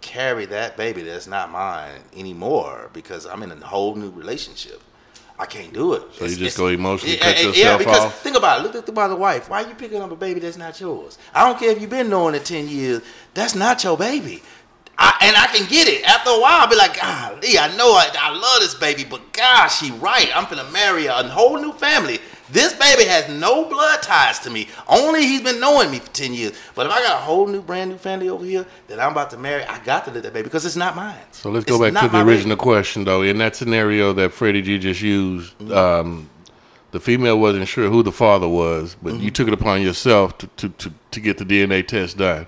carry 0.00 0.46
that 0.46 0.76
baby 0.76 1.02
that's 1.02 1.28
not 1.28 1.50
mine 1.50 2.00
anymore 2.16 2.90
because 2.92 3.24
I'm 3.24 3.42
in 3.44 3.52
a 3.52 3.56
whole 3.64 3.94
new 3.94 4.10
relationship. 4.10 4.82
I 5.38 5.46
can't 5.46 5.72
do 5.72 5.94
it. 5.94 6.02
So 6.14 6.24
you 6.26 6.36
just 6.36 6.56
go 6.56 6.68
emotionally 6.68 7.16
yeah, 7.16 7.22
cut 7.24 7.36
yeah, 7.38 7.46
yourself 7.46 7.78
because 7.78 8.00
off? 8.00 8.20
think 8.20 8.36
about 8.36 8.60
it. 8.60 8.62
Look 8.64 8.74
at 8.74 8.86
the 8.86 8.92
by 8.92 9.08
the 9.08 9.16
wife. 9.16 9.48
Why 9.48 9.64
are 9.64 9.68
you 9.68 9.74
picking 9.74 10.00
up 10.00 10.10
a 10.10 10.16
baby 10.16 10.40
that's 10.40 10.56
not 10.56 10.80
yours? 10.80 11.18
I 11.34 11.46
don't 11.46 11.58
care 11.58 11.70
if 11.70 11.80
you've 11.80 11.90
been 11.90 12.08
knowing 12.10 12.34
it 12.34 12.44
ten 12.44 12.68
years. 12.68 13.02
That's 13.34 13.54
not 13.54 13.82
your 13.82 13.96
baby. 13.96 14.42
I, 14.98 15.16
and 15.22 15.36
I 15.36 15.46
can 15.46 15.68
get 15.68 15.88
it. 15.88 16.04
After 16.04 16.30
a 16.30 16.40
while, 16.40 16.60
I'll 16.60 16.68
be 16.68 16.76
like, 16.76 17.00
golly, 17.00 17.58
I 17.58 17.74
know 17.76 17.92
I, 17.92 18.08
I 18.16 18.30
love 18.30 18.60
this 18.60 18.74
baby, 18.74 19.04
but 19.04 19.32
gosh, 19.32 19.80
she 19.80 19.90
right. 19.92 20.30
I'm 20.36 20.44
finna 20.44 20.70
marry 20.72 21.06
a 21.06 21.14
whole 21.24 21.58
new 21.58 21.72
family. 21.72 22.20
This 22.52 22.74
baby 22.74 23.04
has 23.04 23.28
no 23.30 23.64
blood 23.64 24.02
ties 24.02 24.38
to 24.40 24.50
me. 24.50 24.68
Only 24.86 25.22
he's 25.22 25.40
been 25.40 25.58
knowing 25.58 25.90
me 25.90 26.00
for 26.00 26.10
10 26.10 26.34
years. 26.34 26.52
But 26.74 26.84
if 26.86 26.92
I 26.92 27.00
got 27.02 27.16
a 27.16 27.24
whole 27.24 27.46
new, 27.46 27.62
brand 27.62 27.90
new 27.90 27.96
family 27.96 28.28
over 28.28 28.44
here 28.44 28.66
that 28.88 29.00
I'm 29.00 29.12
about 29.12 29.30
to 29.30 29.38
marry, 29.38 29.64
I 29.64 29.82
got 29.84 30.04
to 30.04 30.10
let 30.10 30.22
that 30.24 30.34
baby 30.34 30.44
because 30.44 30.66
it's 30.66 30.76
not 30.76 30.94
mine. 30.94 31.16
So 31.30 31.50
let's 31.50 31.64
go 31.64 31.82
It's 31.82 31.94
back 31.94 32.02
to 32.02 32.08
the 32.08 32.12
my 32.12 32.22
baby. 32.22 32.36
original 32.36 32.58
question, 32.58 33.04
though. 33.04 33.22
In 33.22 33.38
that 33.38 33.56
scenario 33.56 34.12
that 34.12 34.32
Freddie 34.32 34.60
G 34.60 34.78
just 34.78 35.00
used, 35.00 35.72
um, 35.72 36.28
the 36.90 37.00
female 37.00 37.40
wasn't 37.40 37.66
sure 37.68 37.88
who 37.88 38.02
the 38.02 38.12
father 38.12 38.46
was, 38.48 38.96
but 39.02 39.14
you 39.18 39.30
took 39.30 39.48
it 39.48 39.54
upon 39.54 39.80
yourself 39.80 40.36
to, 40.36 40.46
to, 40.58 40.68
to, 40.68 40.92
to 41.10 41.20
get 41.20 41.38
the 41.38 41.44
DNA 41.46 41.86
test 41.86 42.18
done. 42.18 42.46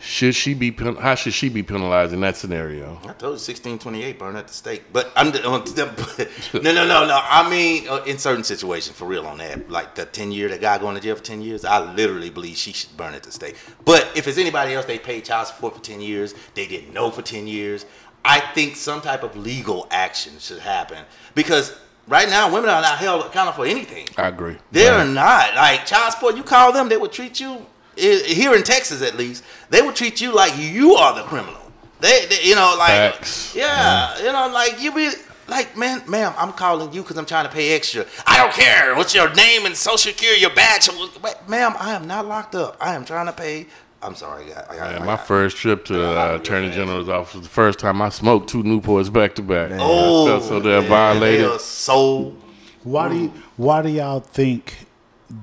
Should 0.00 0.34
she 0.34 0.54
be? 0.54 0.70
How 0.70 1.14
should 1.14 1.32
she 1.32 1.48
be 1.48 1.62
penalized 1.62 2.12
in 2.12 2.20
that 2.20 2.36
scenario? 2.36 2.98
I 3.02 3.12
told 3.12 3.22
you 3.22 3.54
1628 3.54 4.18
burn 4.18 4.36
at 4.36 4.48
the 4.48 4.54
stake. 4.54 4.84
But 4.92 5.12
I'm 5.16 5.30
no, 5.32 6.72
no, 6.72 6.86
no, 6.86 7.06
no. 7.06 7.20
I 7.22 7.48
mean, 7.50 7.88
uh, 7.88 8.02
in 8.04 8.18
certain 8.18 8.44
situations, 8.44 8.96
for 8.96 9.06
real 9.06 9.26
on 9.26 9.38
that. 9.38 9.70
Like 9.70 9.94
the 9.94 10.04
10 10.04 10.32
year, 10.32 10.48
the 10.48 10.58
guy 10.58 10.78
going 10.78 10.94
to 10.94 11.00
jail 11.00 11.16
for 11.16 11.22
10 11.22 11.42
years, 11.42 11.64
I 11.64 11.92
literally 11.94 12.30
believe 12.30 12.56
she 12.56 12.72
should 12.72 12.96
burn 12.96 13.14
at 13.14 13.22
the 13.22 13.32
stake. 13.32 13.56
But 13.84 14.10
if 14.16 14.26
it's 14.26 14.38
anybody 14.38 14.74
else, 14.74 14.86
they 14.86 14.98
paid 14.98 15.24
child 15.24 15.48
support 15.48 15.76
for 15.76 15.82
10 15.82 16.00
years, 16.00 16.34
they 16.54 16.66
didn't 16.66 16.92
know 16.92 17.10
for 17.10 17.22
10 17.22 17.46
years. 17.46 17.86
I 18.24 18.40
think 18.40 18.76
some 18.76 19.00
type 19.00 19.22
of 19.22 19.36
legal 19.36 19.86
action 19.90 20.38
should 20.38 20.58
happen 20.58 21.04
because 21.34 21.74
right 22.08 22.28
now 22.28 22.52
women 22.52 22.68
are 22.68 22.82
not 22.82 22.98
held 22.98 23.24
accountable 23.24 23.64
for 23.64 23.66
anything. 23.66 24.06
I 24.16 24.28
agree. 24.28 24.56
They're 24.70 25.04
not 25.04 25.54
like 25.54 25.86
child 25.86 26.12
support. 26.12 26.36
You 26.36 26.42
call 26.42 26.72
them, 26.72 26.88
they 26.88 26.96
will 26.96 27.08
treat 27.08 27.40
you 27.40 27.64
here 27.98 28.54
in 28.54 28.62
Texas 28.62 29.02
at 29.02 29.16
least. 29.16 29.44
They 29.70 29.82
would 29.82 29.96
treat 29.96 30.20
you 30.20 30.34
like 30.34 30.56
you 30.56 30.94
are 30.94 31.14
the 31.14 31.22
criminal. 31.22 31.60
They, 32.00 32.26
they 32.26 32.42
you 32.44 32.54
know, 32.54 32.74
like 32.78 32.90
Facts. 32.90 33.54
yeah, 33.56 34.16
you 34.18 34.32
know, 34.32 34.48
like 34.52 34.80
you 34.80 34.92
be 34.92 35.10
like, 35.48 35.76
man, 35.76 36.02
ma'am, 36.08 36.32
I'm 36.36 36.52
calling 36.52 36.92
you 36.92 37.02
because 37.02 37.16
I'm 37.16 37.26
trying 37.26 37.46
to 37.46 37.50
pay 37.50 37.74
extra. 37.74 38.04
I 38.26 38.36
don't 38.36 38.52
care. 38.52 38.94
What's 38.94 39.14
your 39.14 39.32
name 39.34 39.66
and 39.66 39.76
social 39.76 40.12
security, 40.12 40.42
your 40.42 40.54
badge? 40.54 40.88
But, 41.20 41.48
ma'am, 41.48 41.74
I 41.78 41.94
am 41.94 42.06
not 42.06 42.26
locked 42.26 42.54
up. 42.54 42.76
I 42.80 42.94
am 42.94 43.04
trying 43.04 43.26
to 43.26 43.32
pay. 43.32 43.66
I'm 44.00 44.14
sorry, 44.14 44.44
I 44.44 44.48
got, 44.54 44.70
I 44.70 44.76
got, 44.76 44.92
Man, 44.92 45.02
I 45.02 45.06
my 45.06 45.16
first 45.16 45.56
trip 45.56 45.84
to 45.86 46.16
uh, 46.16 46.36
Attorney 46.36 46.70
General's 46.70 47.08
office 47.08 47.34
was 47.34 47.42
the 47.42 47.48
first 47.48 47.80
time 47.80 48.00
I 48.00 48.10
smoked 48.10 48.48
two 48.48 48.62
Newports 48.62 49.12
back 49.12 49.34
to 49.36 49.42
back. 49.42 49.72
Oh, 49.74 50.24
I 50.26 50.28
felt 50.28 50.44
so 50.44 50.60
damn 50.60 50.82
man, 50.82 50.88
violated. 50.88 51.40
They 51.40 51.44
are 51.52 51.58
so 51.58 52.36
Why 52.84 53.08
do 53.08 53.16
you, 53.16 53.32
why 53.56 53.82
do 53.82 53.88
y'all 53.88 54.20
think 54.20 54.86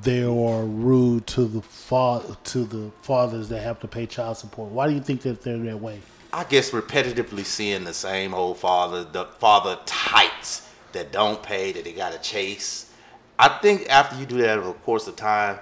they 0.04 0.24
are 0.24 0.64
rude 0.64 1.28
to 1.28 1.46
the 1.46 1.62
fa- 1.62 2.38
to 2.44 2.66
the 2.66 2.92
fathers 3.02 3.50
that 3.50 3.62
have 3.62 3.80
to 3.82 3.88
pay 3.88 4.06
child 4.06 4.38
support? 4.38 4.72
Why 4.72 4.88
do 4.88 4.94
you 4.94 5.02
think 5.02 5.22
that 5.22 5.42
they're 5.42 5.58
that 5.58 5.80
way? 5.80 6.02
I 6.34 6.44
guess 6.44 6.72
repetitively 6.72 7.46
seeing 7.46 7.84
the 7.84 7.94
same 7.94 8.34
old 8.34 8.58
father, 8.58 9.04
the 9.04 9.26
father 9.40 9.80
types 9.86 10.68
that 10.92 11.12
don't 11.12 11.42
pay, 11.42 11.72
that 11.72 11.84
they 11.84 11.94
gotta 11.94 12.20
chase. 12.20 12.92
I 13.38 13.48
think 13.48 13.88
after 13.90 14.18
you 14.18 14.26
do 14.26 14.38
that 14.38 14.58
over 14.58 14.68
the 14.70 14.74
course 14.74 15.08
of 15.08 15.16
time, 15.16 15.60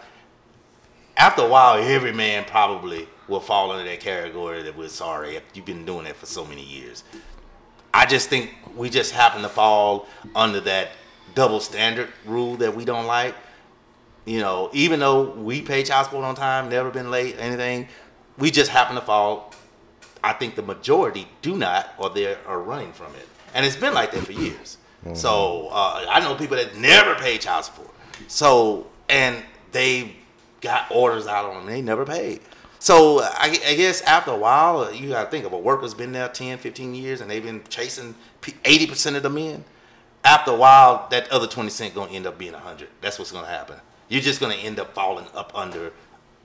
after 1.18 1.44
a 1.44 1.48
while, 1.48 1.82
every 1.82 2.12
man 2.12 2.46
probably 2.46 3.08
will 3.28 3.40
fall 3.40 3.72
into 3.74 3.90
that 3.90 4.00
category 4.00 4.64
that 4.64 4.76
we're 4.76 4.88
sorry 4.90 5.36
if 5.36 5.44
you've 5.54 5.66
been 5.66 5.86
doing 5.86 6.06
that 6.06 6.16
for 6.16 6.26
so 6.26 6.46
many 6.46 6.64
years. 6.64 7.04
I 7.94 8.06
just 8.06 8.30
think 8.30 8.56
we 8.76 8.90
just 8.90 9.12
happen 9.12 9.42
to 9.44 9.50
fall 9.50 10.08
under 10.36 10.60
that 10.62 10.90
double 11.36 11.60
standard 11.60 12.10
rule 12.26 12.56
that 12.58 12.76
we 12.76 12.86
don't 12.86 13.06
like. 13.06 13.36
You 14.26 14.40
know, 14.40 14.70
even 14.74 15.00
though 15.00 15.32
we 15.32 15.62
pay 15.62 15.84
child 15.84 16.06
support 16.06 16.24
on 16.24 16.36
time, 16.36 16.70
never 16.70 16.90
been 16.90 17.12
late, 17.12 17.36
anything, 17.40 17.88
we 18.38 18.52
just 18.52 18.72
happen 18.72 18.96
to 18.96 19.02
fall. 19.02 19.54
I 20.24 20.34
think 20.34 20.56
the 20.56 20.62
majority 20.62 21.28
do 21.42 21.58
not, 21.58 21.94
or 21.98 22.10
they 22.10 22.36
are 22.46 22.60
running 22.62 22.94
from 22.94 23.14
it, 23.16 23.28
and 23.54 23.66
it's 23.66 23.76
been 23.76 23.94
like 23.94 24.12
that 24.12 24.26
for 24.26 24.32
years. 24.32 24.78
So 25.16 25.68
uh, 25.72 26.06
I 26.08 26.22
know 26.22 26.34
people 26.36 26.56
that 26.56 26.78
never 26.78 27.16
pay 27.16 27.38
child 27.38 27.66
support. 27.66 27.90
So 28.30 28.88
and 29.10 29.44
they 29.74 30.16
got 30.62 30.90
orders 30.90 31.28
out 31.28 31.46
on 31.46 31.58
them, 31.58 31.66
they 31.66 31.82
never 31.82 32.06
paid. 32.06 32.40
So 32.80 33.22
I, 33.22 33.58
I 33.66 33.76
guess 33.76 34.02
after 34.02 34.32
a 34.32 34.38
while, 34.38 34.94
you 34.94 35.10
got 35.10 35.26
to 35.26 35.30
think 35.30 35.46
of 35.46 35.54
a 35.54 35.58
worker's 35.58 35.94
been 35.94 36.12
there 36.12 36.28
10, 36.28 36.58
15 36.58 36.96
years, 36.96 37.22
and 37.22 37.30
they've 37.30 37.44
been 37.44 37.64
chasing 37.70 38.16
80% 38.42 39.16
of 39.16 39.24
the 39.24 39.30
men. 39.30 39.64
After 40.24 40.52
a 40.52 40.56
while, 40.56 41.08
that 41.10 41.30
other 41.32 41.48
20 41.48 41.70
cent 41.70 41.96
going 41.96 42.10
to 42.10 42.16
end 42.16 42.28
up 42.28 42.38
being 42.38 42.54
100. 42.54 42.90
That's 43.02 43.20
what's 43.20 43.32
going 43.32 43.46
to 43.46 43.52
happen. 43.52 43.78
You're 44.14 44.22
just 44.22 44.40
going 44.40 44.56
to 44.56 44.64
end 44.64 44.80
up 44.80 44.94
falling 44.94 45.26
up 45.34 45.52
under 45.56 45.92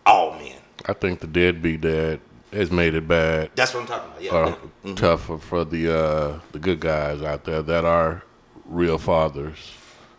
all 0.06 0.32
men. 0.32 0.56
I 0.86 0.94
think 0.94 1.20
the 1.20 1.26
deadbeat 1.26 1.82
dad 1.82 2.18
has 2.50 2.70
made 2.70 2.94
it 2.94 3.06
bad 3.06 3.50
That's 3.56 3.74
what 3.74 3.80
I'm 3.80 3.86
talking 3.86 4.10
about. 4.10 4.22
Yeah. 4.22 4.32
or 4.32 4.56
Mhm. 4.86 4.96
tougher 4.96 5.36
for 5.36 5.66
the 5.66 5.94
uh, 5.94 6.38
the 6.52 6.58
good 6.58 6.80
guys 6.80 7.20
out 7.20 7.44
there 7.44 7.60
that 7.60 7.84
are 7.84 8.22
real 8.64 8.96
fathers, 8.96 9.72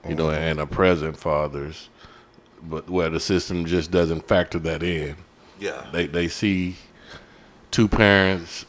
you 0.08 0.14
know, 0.14 0.30
and 0.30 0.60
are 0.60 0.68
present 0.68 1.18
fathers, 1.18 1.90
but 2.62 2.88
where 2.88 3.10
the 3.10 3.20
system 3.20 3.66
just 3.66 3.90
doesn't 3.90 4.28
factor 4.28 4.60
that 4.60 4.84
in. 4.84 5.16
Yeah. 5.60 5.88
They 5.92 6.06
they 6.06 6.28
see 6.28 6.76
two 7.72 7.88
parents 7.88 8.68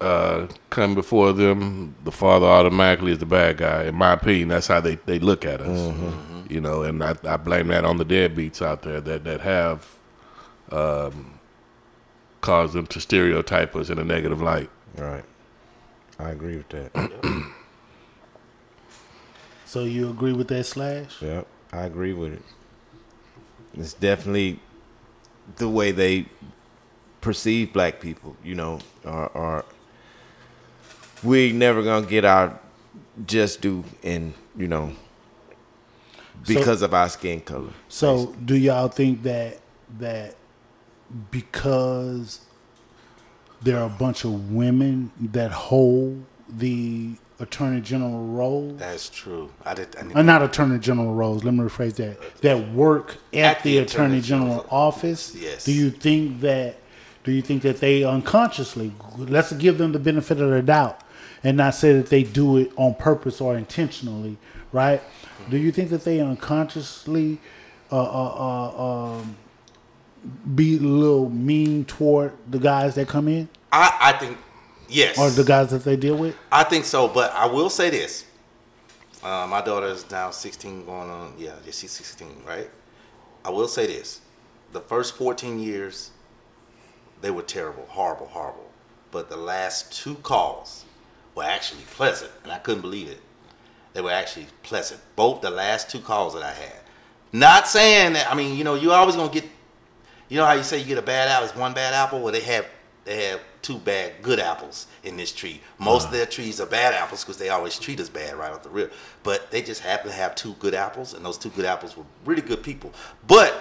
uh, 0.00 0.46
come 0.70 0.94
before 0.94 1.34
them, 1.34 1.94
the 2.04 2.10
father 2.12 2.46
automatically 2.46 3.12
is 3.12 3.18
the 3.18 3.26
bad 3.26 3.58
guy. 3.58 3.84
In 3.84 3.94
my 3.94 4.14
opinion, 4.14 4.48
that's 4.48 4.66
how 4.66 4.80
they, 4.80 4.94
they 5.04 5.18
look 5.18 5.44
at 5.44 5.60
us. 5.60 5.92
You 6.50 6.60
know, 6.60 6.82
and 6.82 7.02
I, 7.02 7.14
I 7.24 7.36
blame 7.36 7.68
that 7.68 7.84
on 7.84 7.96
the 7.96 8.04
deadbeats 8.04 8.60
out 8.60 8.82
there 8.82 9.00
that 9.00 9.24
that 9.24 9.40
have 9.40 9.86
um, 10.70 11.38
caused 12.40 12.74
them 12.74 12.86
to 12.88 13.00
stereotype 13.00 13.76
us 13.76 13.88
in 13.90 13.98
a 13.98 14.04
negative 14.04 14.42
light. 14.42 14.70
Right. 14.96 15.24
I 16.18 16.30
agree 16.30 16.56
with 16.56 16.68
that. 16.70 17.50
So 19.70 19.84
you 19.84 20.10
agree 20.10 20.32
with 20.32 20.48
that 20.48 20.64
slash? 20.64 21.22
Yep, 21.22 21.46
I 21.72 21.84
agree 21.84 22.12
with 22.12 22.32
it. 22.32 22.42
It's 23.74 23.92
definitely 23.94 24.58
the 25.58 25.68
way 25.68 25.92
they 25.92 26.26
perceive 27.20 27.72
black 27.72 28.00
people, 28.00 28.34
you 28.42 28.56
know, 28.56 28.80
are, 29.04 29.30
are 29.32 29.64
we 31.22 31.52
never 31.52 31.84
gonna 31.84 32.04
get 32.04 32.24
our 32.24 32.58
just 33.24 33.60
due 33.60 33.84
and 34.02 34.34
you 34.56 34.66
know, 34.66 34.90
because 36.46 36.82
of 36.82 36.94
our 36.94 37.08
skin 37.08 37.40
color. 37.40 37.70
So 37.88 38.34
do 38.44 38.56
y'all 38.56 38.88
think 38.88 39.22
that 39.24 39.58
that 39.98 40.34
because 41.30 42.40
there 43.62 43.78
are 43.78 43.86
a 43.86 43.90
bunch 43.90 44.24
of 44.24 44.52
women 44.52 45.10
that 45.20 45.50
hold 45.50 46.24
the 46.48 47.14
attorney 47.38 47.80
general 47.80 48.26
role, 48.26 48.72
That's 48.76 49.08
true. 49.08 49.50
I 49.64 49.74
did. 49.74 49.96
I 49.96 50.02
or 50.12 50.18
uh, 50.18 50.22
not 50.22 50.42
attorney 50.42 50.78
general 50.78 51.14
roles, 51.14 51.42
let 51.44 51.54
me 51.54 51.60
rephrase 51.60 51.94
that, 51.96 52.18
that 52.42 52.72
work 52.72 53.16
at, 53.32 53.58
At 53.58 53.62
the, 53.62 53.76
the 53.76 53.78
attorney 53.84 54.18
Attorney 54.18 54.20
general 54.20 54.66
office, 54.70 55.34
Yes. 55.34 55.64
do 55.64 55.72
you 55.72 55.90
think 55.90 56.40
that 56.40 56.76
do 57.22 57.32
you 57.32 57.42
think 57.42 57.62
that 57.62 57.80
they 57.80 58.02
unconsciously 58.02 58.92
let's 59.18 59.52
give 59.52 59.76
them 59.78 59.92
the 59.92 59.98
benefit 59.98 60.40
of 60.40 60.50
the 60.50 60.62
doubt 60.62 61.02
and 61.44 61.56
not 61.56 61.74
say 61.74 61.92
that 61.92 62.06
they 62.08 62.22
do 62.22 62.56
it 62.56 62.72
on 62.76 62.94
purpose 62.94 63.40
or 63.40 63.56
intentionally, 63.56 64.36
right? 64.72 65.02
Do 65.48 65.56
you 65.56 65.72
think 65.72 65.90
that 65.90 66.04
they 66.04 66.20
unconsciously 66.20 67.38
uh, 67.90 68.00
uh, 68.00 68.34
uh, 68.36 69.16
um, 69.18 69.36
be 70.54 70.76
a 70.76 70.80
little 70.80 71.30
mean 71.30 71.84
toward 71.84 72.34
the 72.50 72.58
guys 72.58 72.94
that 72.94 73.08
come 73.08 73.26
in 73.26 73.48
I, 73.72 73.96
I 74.00 74.12
think 74.18 74.38
yes. 74.88 75.18
or 75.18 75.30
the 75.30 75.44
guys 75.44 75.70
that 75.70 75.84
they 75.84 75.96
deal 75.96 76.16
with? 76.16 76.36
I 76.52 76.64
think 76.64 76.84
so, 76.84 77.08
but 77.08 77.32
I 77.32 77.46
will 77.46 77.70
say 77.70 77.90
this. 77.90 78.26
Uh, 79.22 79.46
my 79.48 79.60
daughter 79.60 79.86
is 79.86 80.10
now 80.10 80.30
16, 80.30 80.86
going 80.86 81.10
on, 81.10 81.34
yeah, 81.38 81.54
yeah, 81.64 81.72
she's 81.72 81.90
16, 81.90 82.42
right? 82.46 82.70
I 83.44 83.50
will 83.50 83.68
say 83.68 83.86
this. 83.86 84.20
The 84.72 84.80
first 84.80 85.14
14 85.16 85.58
years, 85.58 86.10
they 87.20 87.30
were 87.30 87.42
terrible, 87.42 87.84
horrible, 87.88 88.26
horrible. 88.26 88.70
But 89.10 89.28
the 89.28 89.36
last 89.36 89.92
two 89.92 90.14
calls 90.16 90.84
were 91.34 91.44
actually 91.44 91.82
pleasant, 91.90 92.30
and 92.44 92.52
I 92.52 92.58
couldn't 92.58 92.80
believe 92.80 93.08
it. 93.08 93.20
They 93.92 94.00
were 94.00 94.10
actually 94.10 94.46
pleasant. 94.62 95.00
Both 95.16 95.40
the 95.40 95.50
last 95.50 95.90
two 95.90 96.00
calls 96.00 96.34
that 96.34 96.42
I 96.42 96.52
had. 96.52 96.80
Not 97.32 97.68
saying 97.68 98.14
that, 98.14 98.30
I 98.30 98.34
mean, 98.34 98.56
you 98.56 98.64
know, 98.64 98.74
you're 98.74 98.94
always 98.94 99.16
going 99.16 99.30
to 99.30 99.40
get, 99.40 99.48
you 100.28 100.36
know 100.36 100.44
how 100.44 100.52
you 100.52 100.62
say 100.62 100.78
you 100.78 100.84
get 100.84 100.98
a 100.98 101.02
bad 101.02 101.28
apple, 101.28 101.48
it's 101.48 101.56
one 101.56 101.72
bad 101.74 101.94
apple? 101.94 102.20
Well, 102.20 102.32
they 102.32 102.40
have, 102.40 102.66
they 103.04 103.26
have 103.26 103.40
two 103.62 103.78
bad 103.78 104.14
good 104.22 104.40
apples 104.40 104.86
in 105.04 105.16
this 105.16 105.32
tree. 105.32 105.60
Most 105.78 106.04
of 106.04 106.08
uh-huh. 106.08 106.16
their 106.16 106.26
trees 106.26 106.60
are 106.60 106.66
bad 106.66 106.94
apples 106.94 107.24
because 107.24 107.38
they 107.38 107.48
always 107.48 107.78
treat 107.78 108.00
us 108.00 108.08
bad 108.08 108.34
right 108.34 108.52
off 108.52 108.62
the 108.62 108.70
rip. 108.70 108.92
But 109.22 109.50
they 109.50 109.62
just 109.62 109.82
happen 109.82 110.10
to 110.10 110.16
have 110.16 110.34
two 110.34 110.54
good 110.54 110.74
apples, 110.74 111.14
and 111.14 111.24
those 111.24 111.38
two 111.38 111.50
good 111.50 111.64
apples 111.64 111.96
were 111.96 112.04
really 112.24 112.42
good 112.42 112.62
people. 112.62 112.92
But 113.26 113.58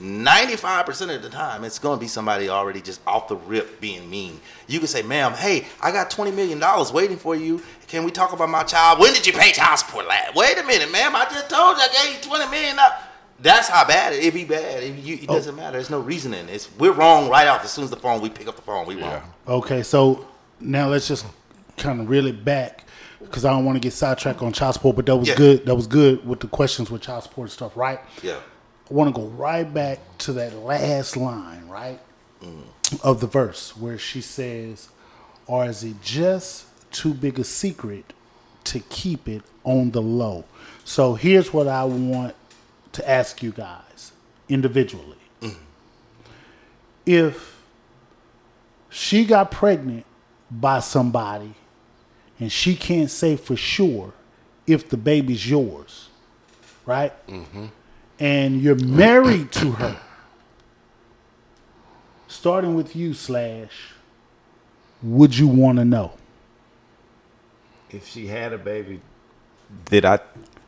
95% 0.00 1.14
of 1.14 1.22
the 1.22 1.28
time, 1.28 1.64
it's 1.64 1.78
going 1.78 1.98
to 1.98 2.00
be 2.00 2.08
somebody 2.08 2.48
already 2.48 2.80
just 2.80 3.00
off 3.06 3.28
the 3.28 3.36
rip 3.36 3.80
being 3.80 4.08
mean. 4.08 4.40
You 4.66 4.78
can 4.78 4.88
say, 4.88 5.02
ma'am, 5.02 5.32
hey, 5.32 5.66
I 5.80 5.90
got 5.90 6.10
$20 6.10 6.34
million 6.34 6.62
waiting 6.92 7.16
for 7.16 7.34
you. 7.34 7.62
Can 7.88 8.04
we 8.04 8.10
talk 8.10 8.32
about 8.32 8.48
my 8.48 8.62
child? 8.62 9.00
When 9.00 9.12
did 9.12 9.26
you 9.26 9.32
pay 9.32 9.52
child 9.52 9.78
support 9.78 10.06
last? 10.06 10.34
Wait 10.34 10.58
a 10.58 10.62
minute, 10.62 10.90
ma'am. 10.92 11.16
I 11.16 11.24
just 11.24 11.50
told 11.50 11.76
you 11.76 11.82
I 11.82 11.88
gave 11.88 12.24
you 12.24 12.30
$20 12.30 12.50
million. 12.50 12.76
That's 13.40 13.68
how 13.68 13.86
bad 13.86 14.12
it, 14.12 14.24
it 14.24 14.34
be 14.34 14.44
bad. 14.44 14.82
It, 14.82 14.96
you, 14.96 15.16
it 15.16 15.26
oh. 15.28 15.34
doesn't 15.34 15.54
matter. 15.56 15.72
There's 15.72 15.90
no 15.90 16.00
reasoning. 16.00 16.48
It's 16.48 16.68
We're 16.78 16.92
wrong 16.92 17.28
right 17.28 17.46
off. 17.46 17.64
As 17.64 17.70
soon 17.72 17.84
as 17.84 17.90
the 17.90 17.96
phone, 17.96 18.20
we 18.20 18.30
pick 18.30 18.48
up 18.48 18.56
the 18.56 18.62
phone, 18.62 18.86
we 18.86 19.00
wrong. 19.00 19.22
Okay, 19.46 19.82
so 19.82 20.26
now 20.60 20.88
let's 20.88 21.08
just 21.08 21.24
kind 21.76 22.00
of 22.00 22.08
reel 22.08 22.26
it 22.26 22.44
back 22.44 22.84
because 23.20 23.44
I 23.44 23.50
don't 23.50 23.64
want 23.64 23.76
to 23.76 23.80
get 23.80 23.92
sidetracked 23.92 24.42
on 24.42 24.52
child 24.52 24.74
support, 24.74 24.96
but 24.96 25.06
that 25.06 25.16
was 25.16 25.28
Yeah. 25.28 25.36
good. 25.36 25.66
That 25.66 25.74
was 25.74 25.86
good 25.86 26.26
with 26.26 26.40
the 26.40 26.46
questions 26.48 26.90
with 26.90 27.02
child 27.02 27.24
support 27.24 27.46
and 27.46 27.52
stuff, 27.52 27.76
right? 27.76 28.00
Yeah. 28.22 28.36
I 28.90 28.94
want 28.94 29.14
to 29.14 29.20
go 29.20 29.28
right 29.28 29.72
back 29.72 29.98
to 30.18 30.32
that 30.34 30.54
last 30.54 31.16
line, 31.16 31.68
right, 31.68 32.00
of 33.02 33.20
the 33.20 33.26
verse 33.26 33.76
where 33.76 33.98
she 33.98 34.20
says, 34.20 34.88
"Or 35.46 35.66
is 35.66 35.84
it 35.84 36.00
just 36.02 36.64
too 36.90 37.12
big 37.12 37.38
a 37.38 37.44
secret 37.44 38.12
to 38.64 38.80
keep 38.80 39.28
it 39.28 39.42
on 39.64 39.90
the 39.90 40.00
low?" 40.02 40.44
So 40.84 41.14
here's 41.14 41.52
what 41.52 41.68
I 41.68 41.84
want 41.84 42.34
to 42.92 43.08
ask 43.08 43.42
you 43.42 43.52
guys 43.52 44.12
individually: 44.48 45.18
If 47.04 47.56
she 48.88 49.24
got 49.24 49.50
pregnant 49.50 50.06
by 50.50 50.80
somebody 50.80 51.54
and 52.40 52.50
she 52.50 52.74
can't 52.74 53.10
say 53.10 53.36
for 53.36 53.56
sure 53.56 54.14
if 54.66 54.88
the 54.88 54.96
baby's 54.96 55.48
yours, 55.48 56.08
right? 56.86 57.12
Mm-hmm. 57.26 57.66
And 58.18 58.60
you're 58.60 58.74
married 58.74 59.52
to 59.52 59.72
her, 59.72 59.96
starting 62.26 62.74
with 62.74 62.96
you, 62.96 63.14
Slash, 63.14 63.92
would 65.02 65.36
you 65.36 65.46
want 65.48 65.78
to 65.78 65.84
know? 65.84 66.12
If 67.90 68.08
she 68.08 68.26
had 68.26 68.52
a 68.52 68.58
baby, 68.58 69.00
did 69.86 70.04
I? 70.04 70.20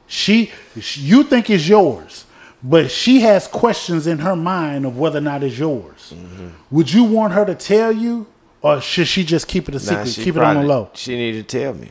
She, 0.06 0.52
you 0.74 1.22
think 1.22 1.50
it's 1.50 1.68
yours, 1.68 2.24
but 2.62 2.90
she 2.90 3.20
has 3.20 3.46
questions 3.46 4.06
in 4.06 4.18
her 4.18 4.34
mind 4.34 4.86
of 4.86 4.96
whether 4.98 5.18
or 5.18 5.22
not 5.22 5.42
it's 5.42 5.58
yours. 5.58 6.12
Mm-hmm. 6.14 6.48
Would 6.70 6.92
you 6.92 7.04
want 7.04 7.32
her 7.34 7.44
to 7.44 7.54
tell 7.54 7.92
you, 7.92 8.26
or 8.62 8.80
should 8.80 9.06
she 9.06 9.24
just 9.24 9.48
keep 9.48 9.68
it 9.68 9.74
a 9.74 9.80
secret, 9.80 9.98
Nah, 9.98 10.04
she 10.04 10.24
keep 10.24 10.36
it 10.36 10.42
on 10.42 10.56
the 10.56 10.62
low? 10.62 10.90
She 10.94 11.16
need 11.16 11.32
to 11.32 11.42
tell 11.42 11.74
me, 11.74 11.90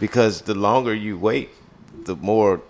because 0.00 0.42
the 0.42 0.54
longer 0.54 0.94
you 0.94 1.18
wait, 1.18 1.50
the 2.04 2.16
more 2.16 2.62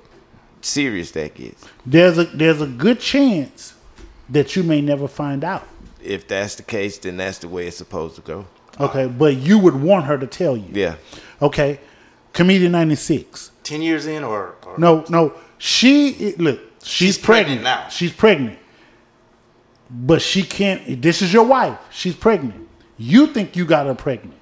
serious 0.64 1.10
that 1.12 1.34
gets. 1.34 1.64
There's 1.86 2.18
a 2.18 2.24
there's 2.24 2.60
a 2.60 2.66
good 2.66 3.00
chance 3.00 3.74
that 4.28 4.56
you 4.56 4.62
may 4.62 4.80
never 4.80 5.08
find 5.08 5.44
out. 5.44 5.66
If 6.02 6.28
that's 6.28 6.54
the 6.54 6.62
case, 6.62 6.98
then 6.98 7.16
that's 7.16 7.38
the 7.38 7.48
way 7.48 7.66
it's 7.66 7.76
supposed 7.76 8.16
to 8.16 8.22
go. 8.22 8.46
Okay, 8.80 9.06
but 9.06 9.36
you 9.36 9.58
would 9.58 9.74
want 9.74 10.04
her 10.04 10.16
to 10.16 10.26
tell 10.26 10.56
you. 10.56 10.68
Yeah. 10.72 10.96
Okay, 11.42 11.80
comedian 12.32 12.72
ninety 12.72 12.94
six. 12.94 13.50
Ten 13.62 13.82
years 13.82 14.06
in, 14.06 14.24
or, 14.24 14.54
or 14.64 14.78
No, 14.78 15.04
no. 15.08 15.34
She 15.58 16.34
look. 16.36 16.60
She's, 16.80 17.16
She's 17.16 17.18
pregnant 17.18 17.62
pregnant, 17.62 17.82
now. 17.84 17.88
She's 17.88 18.12
pregnant, 18.12 18.58
but 19.90 20.22
she 20.22 20.42
can't. 20.42 21.02
This 21.02 21.20
is 21.20 21.32
your 21.32 21.44
wife. 21.44 21.78
She's 21.90 22.14
pregnant. 22.14 22.68
You 22.96 23.26
think 23.26 23.56
you 23.56 23.64
got 23.66 23.86
her 23.86 23.94
pregnant, 23.96 24.40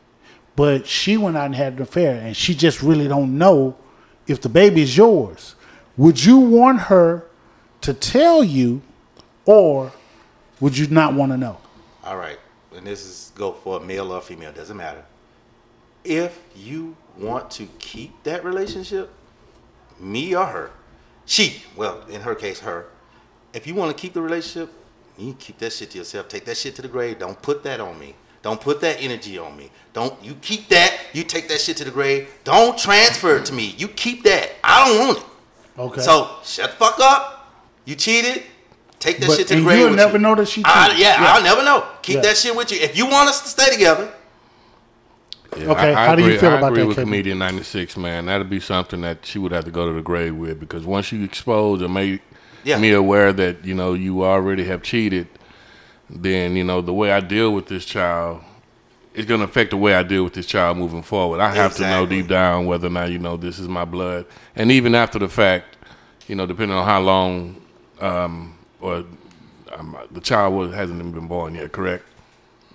but 0.54 0.86
she 0.86 1.16
went 1.16 1.36
out 1.36 1.46
and 1.46 1.54
had 1.54 1.74
an 1.74 1.82
affair, 1.82 2.20
and 2.20 2.36
she 2.36 2.54
just 2.54 2.82
really 2.82 3.08
don't 3.08 3.38
know 3.38 3.76
if 4.26 4.42
the 4.42 4.50
baby 4.50 4.82
is 4.82 4.96
yours. 4.96 5.55
Would 5.96 6.24
you 6.24 6.38
want 6.38 6.80
her 6.82 7.26
to 7.80 7.94
tell 7.94 8.44
you, 8.44 8.82
or 9.44 9.92
would 10.60 10.76
you 10.76 10.86
not 10.88 11.14
want 11.14 11.32
to 11.32 11.38
know? 11.38 11.58
All 12.04 12.16
right, 12.16 12.38
and 12.74 12.86
this 12.86 13.04
is 13.04 13.32
go 13.34 13.52
for 13.52 13.78
a 13.78 13.80
male 13.80 14.12
or 14.12 14.20
female, 14.20 14.52
doesn't 14.52 14.76
matter. 14.76 15.04
If 16.04 16.38
you 16.54 16.96
want 17.18 17.50
to 17.52 17.66
keep 17.78 18.22
that 18.24 18.44
relationship, 18.44 19.10
me 19.98 20.34
or 20.34 20.46
her, 20.46 20.70
she, 21.24 21.62
well, 21.74 22.02
in 22.08 22.20
her 22.20 22.34
case, 22.34 22.60
her, 22.60 22.86
if 23.52 23.66
you 23.66 23.74
want 23.74 23.96
to 23.96 24.00
keep 24.00 24.12
the 24.12 24.22
relationship, 24.22 24.72
you 25.18 25.34
keep 25.38 25.58
that 25.58 25.72
shit 25.72 25.90
to 25.92 25.98
yourself. 25.98 26.28
Take 26.28 26.44
that 26.44 26.56
shit 26.56 26.76
to 26.76 26.82
the 26.82 26.88
grave. 26.88 27.18
Don't 27.18 27.40
put 27.40 27.64
that 27.64 27.80
on 27.80 27.98
me. 27.98 28.14
Don't 28.42 28.60
put 28.60 28.80
that 28.82 28.98
energy 29.00 29.38
on 29.38 29.56
me. 29.56 29.70
Don't 29.92 30.22
you 30.22 30.34
keep 30.34 30.68
that. 30.68 30.98
You 31.14 31.24
take 31.24 31.48
that 31.48 31.60
shit 31.60 31.78
to 31.78 31.84
the 31.84 31.90
grave. 31.90 32.28
Don't 32.44 32.78
transfer 32.78 33.38
it 33.38 33.46
to 33.46 33.54
me. 33.54 33.74
You 33.78 33.88
keep 33.88 34.22
that. 34.24 34.50
I 34.62 34.86
don't 34.86 35.06
want 35.06 35.18
it. 35.18 35.24
Okay. 35.78 36.00
So 36.00 36.30
shut 36.44 36.70
the 36.70 36.76
fuck 36.76 36.98
up. 37.00 37.52
You 37.84 37.94
cheated. 37.94 38.42
Take 38.98 39.18
that 39.18 39.26
But- 39.28 39.36
shit 39.36 39.48
to 39.48 39.54
the 39.54 39.58
and 39.58 39.66
grave. 39.66 39.78
you'll 39.80 39.90
never 39.90 40.14
you. 40.14 40.18
know 40.20 40.34
that 40.34 40.48
she 40.48 40.62
I- 40.64 40.94
yeah, 40.96 41.20
Yeah. 41.22 41.32
I'll 41.34 41.42
never 41.42 41.62
know. 41.62 41.84
Keep 42.02 42.16
Yeah. 42.16 42.20
that 42.22 42.36
shit 42.36 42.56
with 42.56 42.72
you. 42.72 42.78
If 42.80 42.96
you 42.96 43.06
want 43.06 43.28
us 43.28 43.40
to 43.42 43.48
stay 43.48 43.70
together, 43.70 44.08
Yeah, 45.56 45.68
Okay, 45.70 45.94
I, 45.94 46.02
I 46.04 46.06
how 46.08 46.14
do 46.14 46.22
you 46.22 46.28
agree- 46.28 46.38
feel 46.38 46.50
I 46.50 46.54
about 46.58 46.72
agree 46.72 46.82
that, 46.82 46.86
with 46.88 46.96
Kevin? 46.96 47.08
comedian 47.12 47.38
ninety 47.38 47.62
six, 47.62 47.96
man. 47.96 48.26
That'd 48.26 48.50
be 48.50 48.60
something 48.60 49.00
that 49.02 49.24
she 49.24 49.38
would 49.38 49.52
have 49.52 49.64
to 49.64 49.70
go 49.70 49.86
to 49.86 49.92
the 49.94 50.02
grave 50.02 50.34
with 50.34 50.60
because 50.60 50.84
once 50.84 51.12
you 51.12 51.22
expose 51.24 51.80
or 51.82 51.88
made 51.88 52.20
Yeah. 52.64 52.76
me 52.78 52.90
aware 52.92 53.32
that 53.32 53.64
you 53.64 53.74
know 53.74 53.94
you 53.94 54.22
already 54.24 54.64
have 54.64 54.82
cheated, 54.82 55.28
then 56.10 56.56
you 56.56 56.64
know 56.64 56.80
the 56.82 56.92
way 56.92 57.10
I 57.10 57.20
deal 57.20 57.52
with 57.52 57.66
this 57.68 57.84
child 57.86 58.40
is 59.16 59.26
going 59.26 59.40
to 59.40 59.44
affect 59.46 59.70
the 59.70 59.76
way 59.76 59.94
I 59.94 60.02
deal 60.04 60.24
with 60.24 60.34
this 60.34 60.46
child 60.46 60.78
moving 60.78 61.02
forward. 61.02 61.40
I 61.40 61.54
have 61.54 61.74
to 61.76 61.82
know 61.82 62.06
deep 62.06 62.28
down 62.28 62.66
whether 62.66 62.86
or 62.86 62.90
not 62.90 63.10
you 63.10 63.18
know 63.18 63.36
this 63.36 63.58
is 63.58 63.68
my 63.68 63.84
blood, 63.84 64.26
and 64.54 64.70
even 64.70 64.94
after 64.94 65.18
the 65.18 65.28
fact, 65.28 65.76
you 66.28 66.34
know, 66.36 66.46
depending 66.46 66.76
on 66.76 66.84
how 66.84 67.00
long 67.00 67.60
um, 68.00 68.58
or 68.80 69.04
um, 69.74 69.96
the 70.10 70.20
child 70.20 70.54
was, 70.54 70.74
hasn't 70.74 70.98
even 71.00 71.12
been 71.12 71.26
born 71.28 71.54
yet, 71.54 71.72
correct? 71.72 72.04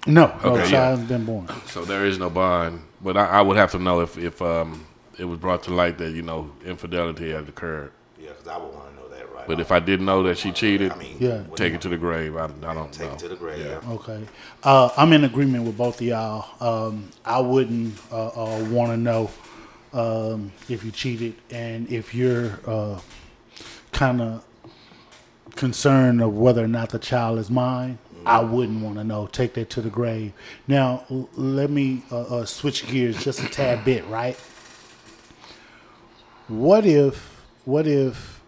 No, 0.08 0.28
no 0.44 0.56
Okay, 0.56 0.70
child 0.70 0.72
yeah. 0.72 0.90
hasn't 0.90 1.08
been 1.10 1.26
born. 1.26 1.48
So 1.68 1.86
there 1.86 2.06
is 2.06 2.18
no 2.18 2.30
bond, 2.30 2.82
but 3.02 3.18
I, 3.18 3.26
I 3.26 3.42
would 3.42 3.58
have 3.58 3.72
to 3.72 3.80
know 3.80 4.02
if 4.02 4.18
if 4.18 4.42
um, 4.42 4.86
it 5.20 5.26
was 5.26 5.38
brought 5.38 5.64
to 5.64 5.72
light 5.74 5.98
that 6.00 6.12
you 6.12 6.24
know 6.24 6.52
infidelity 6.66 7.32
had 7.32 7.48
occurred. 7.48 7.92
yeah, 8.20 8.30
because 8.30 8.48
I 8.48 8.58
would 8.58 8.74
want 8.74 8.90
to 8.90 8.96
know 8.96 9.08
that 9.10 9.11
right. 9.42 9.48
But 9.48 9.60
if 9.60 9.72
I 9.72 9.80
didn't 9.80 10.06
know 10.06 10.24
that 10.24 10.38
she 10.38 10.52
cheated, 10.52 10.92
I 10.92 10.96
mean, 10.96 11.18
Yeah. 11.20 11.44
take 11.56 11.74
it 11.74 11.82
to 11.82 11.90
the 11.90 11.98
grave. 11.98 12.36
I, 12.36 12.46
I 12.46 12.74
don't 12.74 12.92
take 12.92 13.08
know. 13.08 13.14
it 13.14 13.20
to 13.20 13.28
the 13.30 13.36
grave. 13.36 13.66
Yeah. 13.66 13.92
Okay, 13.92 14.24
uh, 14.64 14.90
I'm 14.98 15.14
in 15.14 15.24
agreement 15.24 15.66
with 15.66 15.78
both 15.78 16.00
of 16.02 16.08
y'all. 16.08 16.46
Um, 16.88 17.10
I 17.26 17.40
wouldn't 17.40 17.98
uh, 18.12 18.28
uh, 18.28 18.64
want 18.70 18.92
to 18.92 18.98
know 18.98 19.30
um, 19.94 20.52
if 20.70 20.84
you 20.86 20.92
cheated, 20.92 21.36
and 21.50 21.92
if 21.92 22.14
you're 22.16 22.60
uh, 22.66 23.00
kind 23.92 24.22
of 24.22 24.46
concerned 25.56 26.22
of 26.22 26.34
whether 26.36 26.64
or 26.64 26.68
not 26.68 26.90
the 26.92 27.00
child 27.00 27.38
is 27.40 27.50
mine. 27.50 27.98
I 28.24 28.40
wouldn't 28.42 28.84
want 28.84 28.98
to 28.98 29.04
know. 29.04 29.26
Take 29.26 29.56
that 29.56 29.72
to 29.72 29.82
the 29.82 29.90
grave. 29.90 30.34
Now, 30.68 31.06
l- 31.10 31.28
let 31.36 31.72
me 31.72 32.04
uh, 32.12 32.22
uh, 32.22 32.46
switch 32.46 32.86
gears 32.88 33.22
just 33.24 33.42
a 33.42 33.50
tad 33.50 33.84
bit, 33.84 34.06
right? 34.08 34.38
What 36.48 36.86
if, 36.86 37.44
what 37.66 37.88
if 37.88 38.41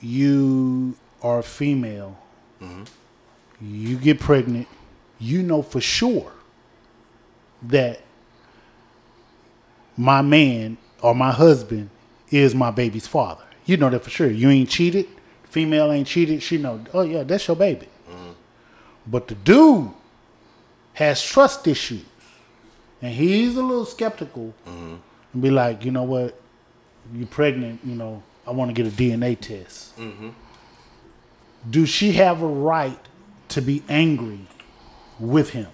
you 0.00 0.96
are 1.22 1.40
a 1.40 1.42
female 1.42 2.16
you 3.60 3.96
get 3.96 4.20
pregnant, 4.20 4.68
you 5.18 5.42
know 5.42 5.62
for 5.62 5.80
sure 5.80 6.32
that 7.62 8.00
my 9.96 10.22
man 10.22 10.76
or 11.02 11.14
my 11.14 11.32
husband 11.32 11.90
is 12.30 12.54
my 12.54 12.70
baby's 12.70 13.06
father. 13.06 13.42
You 13.66 13.76
know 13.76 13.90
that 13.90 14.04
for 14.04 14.10
sure. 14.10 14.30
You 14.30 14.48
ain't 14.50 14.68
cheated. 14.68 15.06
Female 15.44 15.90
ain't 15.92 16.06
cheated. 16.06 16.42
She 16.42 16.58
know. 16.58 16.84
Oh 16.94 17.02
yeah, 17.02 17.22
that's 17.24 17.48
your 17.48 17.56
baby. 17.56 17.88
But 19.06 19.26
the 19.28 19.34
dude 19.34 19.90
has 20.92 21.22
trust 21.22 21.66
issues, 21.66 22.04
and 23.00 23.14
he's 23.14 23.56
a 23.56 23.62
little 23.62 23.86
skeptical, 23.86 24.54
and 24.66 25.00
be 25.40 25.50
like, 25.50 25.84
you 25.84 25.90
know 25.90 26.02
what, 26.02 26.38
you're 27.14 27.26
pregnant. 27.26 27.80
You 27.84 27.94
know, 27.94 28.22
I 28.48 28.50
want 28.52 28.74
to 28.74 28.82
get 28.82 28.92
a 28.92 28.96
DNA 28.96 29.38
test 29.38 29.92
do 31.68 31.86
she 31.86 32.12
have 32.12 32.42
a 32.42 32.46
right 32.46 32.98
to 33.48 33.62
be 33.62 33.82
angry 33.88 34.40
with 35.18 35.50
him? 35.50 35.68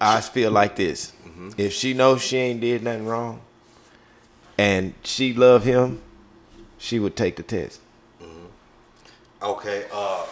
I 0.00 0.20
feel 0.20 0.50
like 0.50 0.76
this. 0.76 1.12
If 1.56 1.72
she 1.72 1.94
knows 1.94 2.22
she 2.22 2.36
ain't 2.36 2.60
did 2.60 2.82
nothing 2.82 3.06
wrong, 3.06 3.40
and 4.56 4.94
she 5.04 5.32
love 5.32 5.64
him, 5.64 6.02
she 6.78 6.98
would 6.98 7.16
take 7.16 7.36
the 7.36 7.42
test. 7.42 7.80
Okay. 9.40 9.86
Uh, 9.92 10.26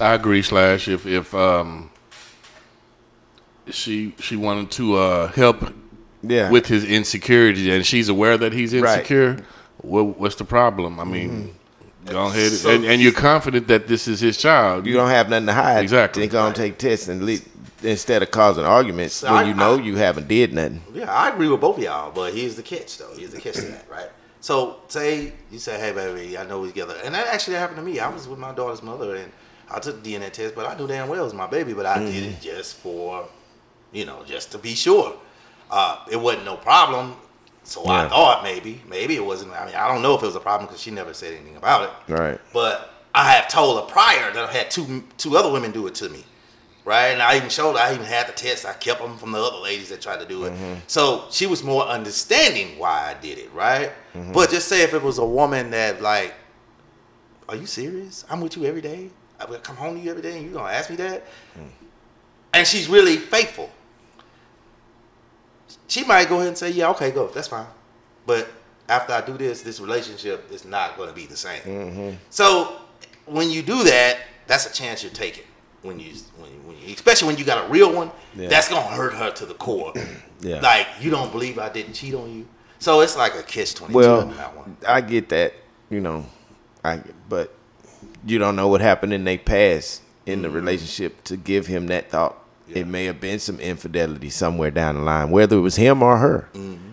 I 0.00 0.14
agree. 0.14 0.40
Slash, 0.42 0.88
if 0.88 1.06
if 1.06 1.34
um, 1.34 1.90
she 3.70 4.14
she 4.18 4.36
wanted 4.36 4.70
to 4.72 4.96
uh, 4.96 5.28
help 5.28 5.74
Yeah. 6.22 6.50
with 6.50 6.66
his 6.66 6.84
insecurity, 6.84 7.70
and 7.70 7.84
she's 7.86 8.08
aware 8.08 8.36
that 8.38 8.52
he's 8.52 8.74
Right. 8.74 8.98
insecure, 8.98 9.36
what, 9.78 10.18
what's 10.18 10.36
the 10.36 10.44
problem? 10.44 10.98
I 10.98 11.04
mean, 11.04 11.30
mm-hmm. 11.30 12.10
go 12.12 12.26
ahead, 12.26 12.52
So- 12.52 12.70
and, 12.70 12.84
and 12.84 13.00
you're 13.00 13.12
confident 13.12 13.68
that 13.68 13.86
this 13.86 14.08
is 14.08 14.20
his 14.20 14.36
child. 14.36 14.86
you 14.86 14.94
don't 14.94 15.10
have 15.10 15.28
nothing 15.28 15.46
to 15.46 15.52
hide. 15.52 15.82
Exactly. 15.82 16.22
Then 16.22 16.30
go 16.30 16.46
and 16.46 16.56
take 16.56 16.78
tests 16.78 17.08
and 17.08 17.24
le- 17.24 17.38
instead 17.82 18.22
of 18.22 18.30
causing 18.30 18.64
arguments 18.64 19.16
So 19.16 19.32
when 19.32 19.44
I- 19.44 19.48
you 19.48 19.54
know 19.54 19.76
I- 19.78 19.82
you 19.82 19.96
haven't 19.96 20.26
did 20.28 20.52
nothing. 20.52 20.82
yeah, 20.94 21.12
I 21.12 21.28
agree 21.28 21.48
with 21.48 21.60
both 21.60 21.76
of 21.78 21.82
y'all, 21.84 22.10
but 22.10 22.32
here's 22.34 22.56
the 22.56 22.62
catch, 22.62 22.98
though. 22.98 23.12
Here's 23.16 23.30
the 23.30 23.40
catch 23.40 23.54
to 23.56 23.62
that, 23.62 23.84
right? 23.90 24.08
So, 24.40 24.76
say 24.88 25.32
you 25.50 25.58
say, 25.58 25.78
"Hey, 25.78 25.92
baby, 25.92 26.38
I 26.38 26.44
know 26.46 26.60
we're 26.60 26.68
together," 26.68 26.94
and 27.04 27.12
that 27.16 27.26
actually 27.26 27.56
happened 27.56 27.78
to 27.78 27.82
me. 27.82 27.98
I 27.98 28.08
was 28.08 28.28
with 28.28 28.38
my 28.38 28.52
daughter's 28.52 28.82
mother, 28.82 29.16
and 29.16 29.32
I 29.70 29.80
took 29.80 30.02
the 30.04 30.14
DNA 30.14 30.30
test, 30.30 30.54
but 30.54 30.66
I 30.66 30.76
knew 30.78 30.86
damn 30.86 31.08
well 31.08 31.20
it 31.20 31.24
was 31.24 31.34
my 31.34 31.48
baby, 31.48 31.72
but 31.72 31.84
I 31.84 31.98
did 31.98 32.14
it 32.14 32.30
mm-hmm. 32.34 32.42
just 32.44 32.76
for, 32.76 33.24
you 33.92 34.04
know, 34.04 34.22
just 34.24 34.52
to 34.52 34.58
be 34.58 34.74
sure. 34.76 35.14
Uh, 35.70 36.04
it 36.10 36.16
wasn't 36.16 36.44
no 36.44 36.56
problem, 36.56 37.16
so 37.64 37.86
I 37.86 38.08
thought 38.08 38.44
maybe, 38.44 38.80
maybe 38.88 39.16
it 39.16 39.24
wasn't. 39.24 39.52
I 39.52 39.66
mean, 39.66 39.74
I 39.74 39.88
don't 39.88 40.00
know 40.00 40.14
if 40.14 40.22
it 40.22 40.26
was 40.26 40.36
a 40.36 40.40
problem 40.40 40.68
because 40.68 40.80
she 40.80 40.92
never 40.92 41.12
said 41.12 41.34
anything 41.34 41.56
about 41.56 41.82
it. 41.82 42.12
Right. 42.12 42.40
But 42.52 42.94
I 43.14 43.32
have 43.32 43.48
told 43.48 43.80
her 43.80 43.92
prior 43.92 44.32
that 44.32 44.48
I 44.48 44.52
had 44.52 44.70
two 44.70 45.02
two 45.18 45.36
other 45.36 45.50
women 45.50 45.72
do 45.72 45.86
it 45.88 45.94
to 45.96 46.08
me, 46.08 46.24
right? 46.84 47.08
And 47.08 47.20
I 47.20 47.36
even 47.36 47.48
showed. 47.48 47.76
I 47.76 47.92
even 47.92 48.06
had 48.06 48.28
the 48.28 48.32
test. 48.32 48.64
I 48.64 48.74
kept 48.74 49.00
them 49.00 49.16
from 49.18 49.32
the 49.32 49.38
other 49.42 49.58
ladies 49.58 49.88
that 49.88 50.00
tried 50.00 50.20
to 50.20 50.26
do 50.26 50.44
it. 50.44 50.52
Mm-hmm. 50.52 50.74
So 50.86 51.24
she 51.30 51.46
was 51.46 51.64
more 51.64 51.84
understanding 51.84 52.78
why 52.78 53.12
I 53.16 53.20
did 53.20 53.38
it, 53.38 53.52
right? 53.52 53.90
Mm-hmm. 54.14 54.32
But 54.32 54.50
just 54.50 54.68
say 54.68 54.82
if 54.82 54.94
it 54.94 55.02
was 55.02 55.18
a 55.18 55.26
woman 55.26 55.70
that 55.70 56.00
like, 56.00 56.34
are 57.48 57.56
you 57.56 57.66
serious? 57.66 58.24
I'm 58.30 58.40
with 58.40 58.56
you 58.56 58.64
every 58.64 58.80
day. 58.80 59.10
I 59.40 59.44
will 59.44 59.58
come 59.58 59.76
home 59.76 59.96
to 59.96 60.00
you 60.00 60.10
every 60.10 60.22
day, 60.22 60.36
and 60.36 60.46
you 60.46 60.52
gonna 60.52 60.72
ask 60.72 60.88
me 60.88 60.96
that? 60.96 61.24
Mm. 61.58 61.68
And 62.54 62.66
she's 62.66 62.88
really 62.88 63.16
faithful. 63.16 63.70
She 65.88 66.04
might 66.04 66.28
go 66.28 66.36
ahead 66.36 66.48
and 66.48 66.58
say, 66.58 66.70
"Yeah, 66.70 66.90
okay, 66.90 67.10
go. 67.10 67.28
That's 67.28 67.48
fine." 67.48 67.66
But 68.26 68.48
after 68.88 69.12
I 69.12 69.20
do 69.20 69.36
this, 69.36 69.62
this 69.62 69.80
relationship 69.80 70.50
is 70.50 70.64
not 70.64 70.96
going 70.96 71.08
to 71.08 71.14
be 71.14 71.26
the 71.26 71.36
same. 71.36 71.62
Mm-hmm. 71.62 72.16
So 72.30 72.76
when 73.26 73.50
you 73.50 73.62
do 73.62 73.84
that, 73.84 74.18
that's 74.46 74.66
a 74.66 74.72
chance 74.72 75.02
you're 75.02 75.12
taking. 75.12 75.44
When 75.82 76.00
you, 76.00 76.12
when 76.38 76.50
you, 76.50 76.58
when 76.64 76.76
you 76.78 76.94
especially 76.94 77.28
when 77.28 77.36
you 77.36 77.44
got 77.44 77.64
a 77.64 77.68
real 77.68 77.92
one, 77.92 78.10
Yeah. 78.34 78.48
that's 78.48 78.68
gonna 78.68 78.86
hurt 78.86 79.14
her 79.14 79.30
to 79.32 79.46
the 79.46 79.54
core. 79.54 79.92
Yeah. 80.38 80.60
Like 80.60 80.86
you 81.00 81.10
don't 81.10 81.32
believe 81.32 81.58
I 81.58 81.70
didn't 81.70 81.94
cheat 81.94 82.12
on 82.12 82.30
you. 82.30 82.46
So 82.78 83.00
it's 83.00 83.16
like 83.16 83.34
a 83.34 83.42
kiss 83.42 83.72
twenty 83.72 83.94
two 83.94 83.98
Well, 83.98 84.20
on 84.20 84.36
that 84.36 84.54
one. 84.54 84.76
I 84.86 85.00
get 85.00 85.30
that, 85.30 85.54
you 85.88 85.98
know, 85.98 86.26
I 86.84 87.00
but 87.26 87.54
you 88.26 88.38
don't 88.38 88.54
know 88.54 88.68
what 88.68 88.82
happened 88.82 89.14
in 89.14 89.24
their 89.24 89.38
past 89.38 90.02
in 90.26 90.42
the 90.42 90.48
mm-hmm. 90.48 90.56
relationship 90.56 91.24
to 91.24 91.38
give 91.38 91.66
him 91.68 91.86
that 91.86 92.10
thought. 92.10 92.36
Yeah. 92.68 92.78
It 92.78 92.86
may 92.86 93.04
have 93.04 93.20
been 93.20 93.38
some 93.38 93.60
infidelity 93.60 94.30
somewhere 94.30 94.70
down 94.70 94.96
the 94.96 95.02
line, 95.02 95.30
whether 95.30 95.56
it 95.56 95.60
was 95.60 95.76
him 95.76 96.02
or 96.02 96.16
her. 96.18 96.48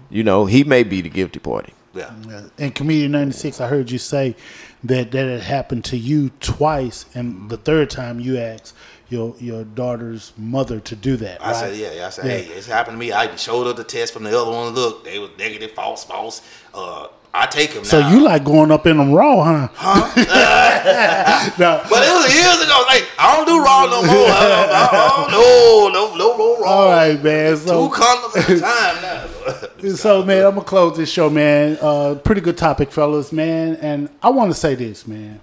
You 0.10 0.24
know, 0.24 0.46
he 0.46 0.64
may 0.64 0.84
be 0.84 1.02
the 1.02 1.10
guilty 1.10 1.40
party. 1.40 1.74
Yeah. 1.94 2.12
And 2.58 2.74
comedian 2.74 3.12
ninety 3.12 3.34
six, 3.34 3.60
I 3.62 3.68
heard 3.68 3.92
you 3.92 3.98
say 4.00 4.36
that 4.84 5.12
that 5.12 5.28
had 5.28 5.42
happened 5.42 5.86
to 5.86 5.98
you 5.98 6.30
twice, 6.40 7.06
and 7.14 7.50
the 7.50 7.58
third 7.58 7.90
time 7.90 8.20
you 8.20 8.38
asked 8.38 8.76
your 9.10 9.36
your 9.40 9.64
daughter's 9.64 10.34
mother 10.38 10.80
to 10.80 10.96
do 10.96 11.16
that. 11.18 11.42
I 11.42 11.52
right? 11.52 11.56
said, 11.56 11.76
yeah, 11.78 11.92
yeah. 11.94 12.08
I 12.08 12.10
said, 12.10 12.26
Yeah. 12.26 12.32
hey, 12.32 12.54
it's 12.54 12.68
happened 12.68 12.96
to 12.96 13.00
me. 13.00 13.12
I 13.12 13.26
even 13.26 13.38
showed 13.38 13.68
her 13.68 13.74
the 13.74 13.84
test 13.84 14.14
from 14.14 14.24
the 14.24 14.40
other 14.40 14.52
one. 14.52 14.74
Look, 14.74 15.04
they 15.06 15.20
was 15.20 15.30
negative, 15.38 15.72
false, 15.72 16.04
false. 16.04 16.42
Uh, 16.74 17.08
I 17.36 17.48
take 17.48 17.72
him 17.72 17.84
So 17.84 18.00
now. 18.00 18.12
you 18.12 18.22
like 18.22 18.44
going 18.44 18.70
up 18.72 18.86
in 18.86 18.98
them 18.98 19.12
raw, 19.12 19.44
huh? 19.44 19.68
No. 21.58 21.82
But 21.90 22.04
it 22.08 22.12
was 22.14 22.34
years 22.34 22.62
ago. 22.62 22.84
Like 22.88 23.10
I 23.18 23.36
don't 23.36 23.48
do 23.48 23.58
raw 23.64 23.86
no 23.86 24.04
more. 24.04 24.28
I, 24.28 24.68
I, 24.70 24.90
I, 24.92 25.32
no, 25.32 25.90
no, 25.90 26.16
no, 26.16 26.38
no 26.38 26.60
raw. 26.62 26.68
All 26.70 26.90
right, 26.90 27.22
man. 27.24 27.58
So 27.58 27.88
Two 27.90 27.96
condoms 27.96 28.38
at 28.38 28.50
a 28.50 28.60
time 28.60 29.02
now. 29.02 29.96
So 29.96 30.24
man, 30.24 30.46
I'm 30.46 30.54
gonna 30.54 30.66
close 30.66 30.96
this 30.98 31.10
show, 31.10 31.30
man. 31.30 31.78
Uh, 31.82 32.16
pretty 32.16 32.42
good 32.42 32.58
topic, 32.58 32.92
fellas, 32.92 33.32
man. 33.32 33.76
And 33.78 34.10
I 34.22 34.30
want 34.30 34.52
to 34.52 34.56
say 34.58 34.76
this, 34.76 35.08
man. 35.08 35.42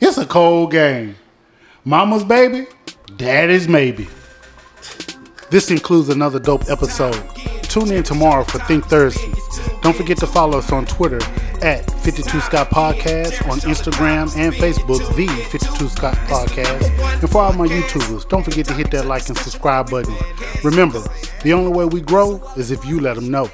It's 0.00 0.18
a 0.18 0.26
cold 0.26 0.70
game. 0.72 1.16
Mama's 1.84 2.24
baby, 2.24 2.66
daddy's 3.16 3.66
maybe. 3.68 4.08
This 5.50 5.70
includes 5.70 6.08
another 6.08 6.38
dope 6.38 6.68
episode. 6.70 7.14
Tune 7.74 7.90
in 7.90 8.04
tomorrow 8.04 8.44
for 8.44 8.60
Think 8.60 8.84
Thursday. 8.84 9.32
Don't 9.82 9.96
forget 9.96 10.16
to 10.18 10.28
follow 10.28 10.58
us 10.58 10.70
on 10.70 10.86
Twitter 10.86 11.18
at 11.60 11.90
52 12.04 12.38
Scott 12.38 12.70
Podcast, 12.70 13.44
on 13.50 13.58
Instagram 13.62 14.32
and 14.36 14.54
Facebook, 14.54 15.00
the 15.16 15.26
52 15.50 15.88
Scott 15.88 16.14
Podcast. 16.28 17.20
And 17.20 17.28
for 17.28 17.38
all 17.38 17.52
my 17.52 17.66
YouTubers, 17.66 18.28
don't 18.28 18.44
forget 18.44 18.66
to 18.66 18.74
hit 18.74 18.92
that 18.92 19.06
like 19.06 19.28
and 19.28 19.36
subscribe 19.36 19.90
button. 19.90 20.14
Remember, 20.62 21.02
the 21.42 21.52
only 21.52 21.72
way 21.72 21.84
we 21.84 22.00
grow 22.00 22.40
is 22.56 22.70
if 22.70 22.84
you 22.84 23.00
let 23.00 23.16
them 23.16 23.28
know. 23.28 23.50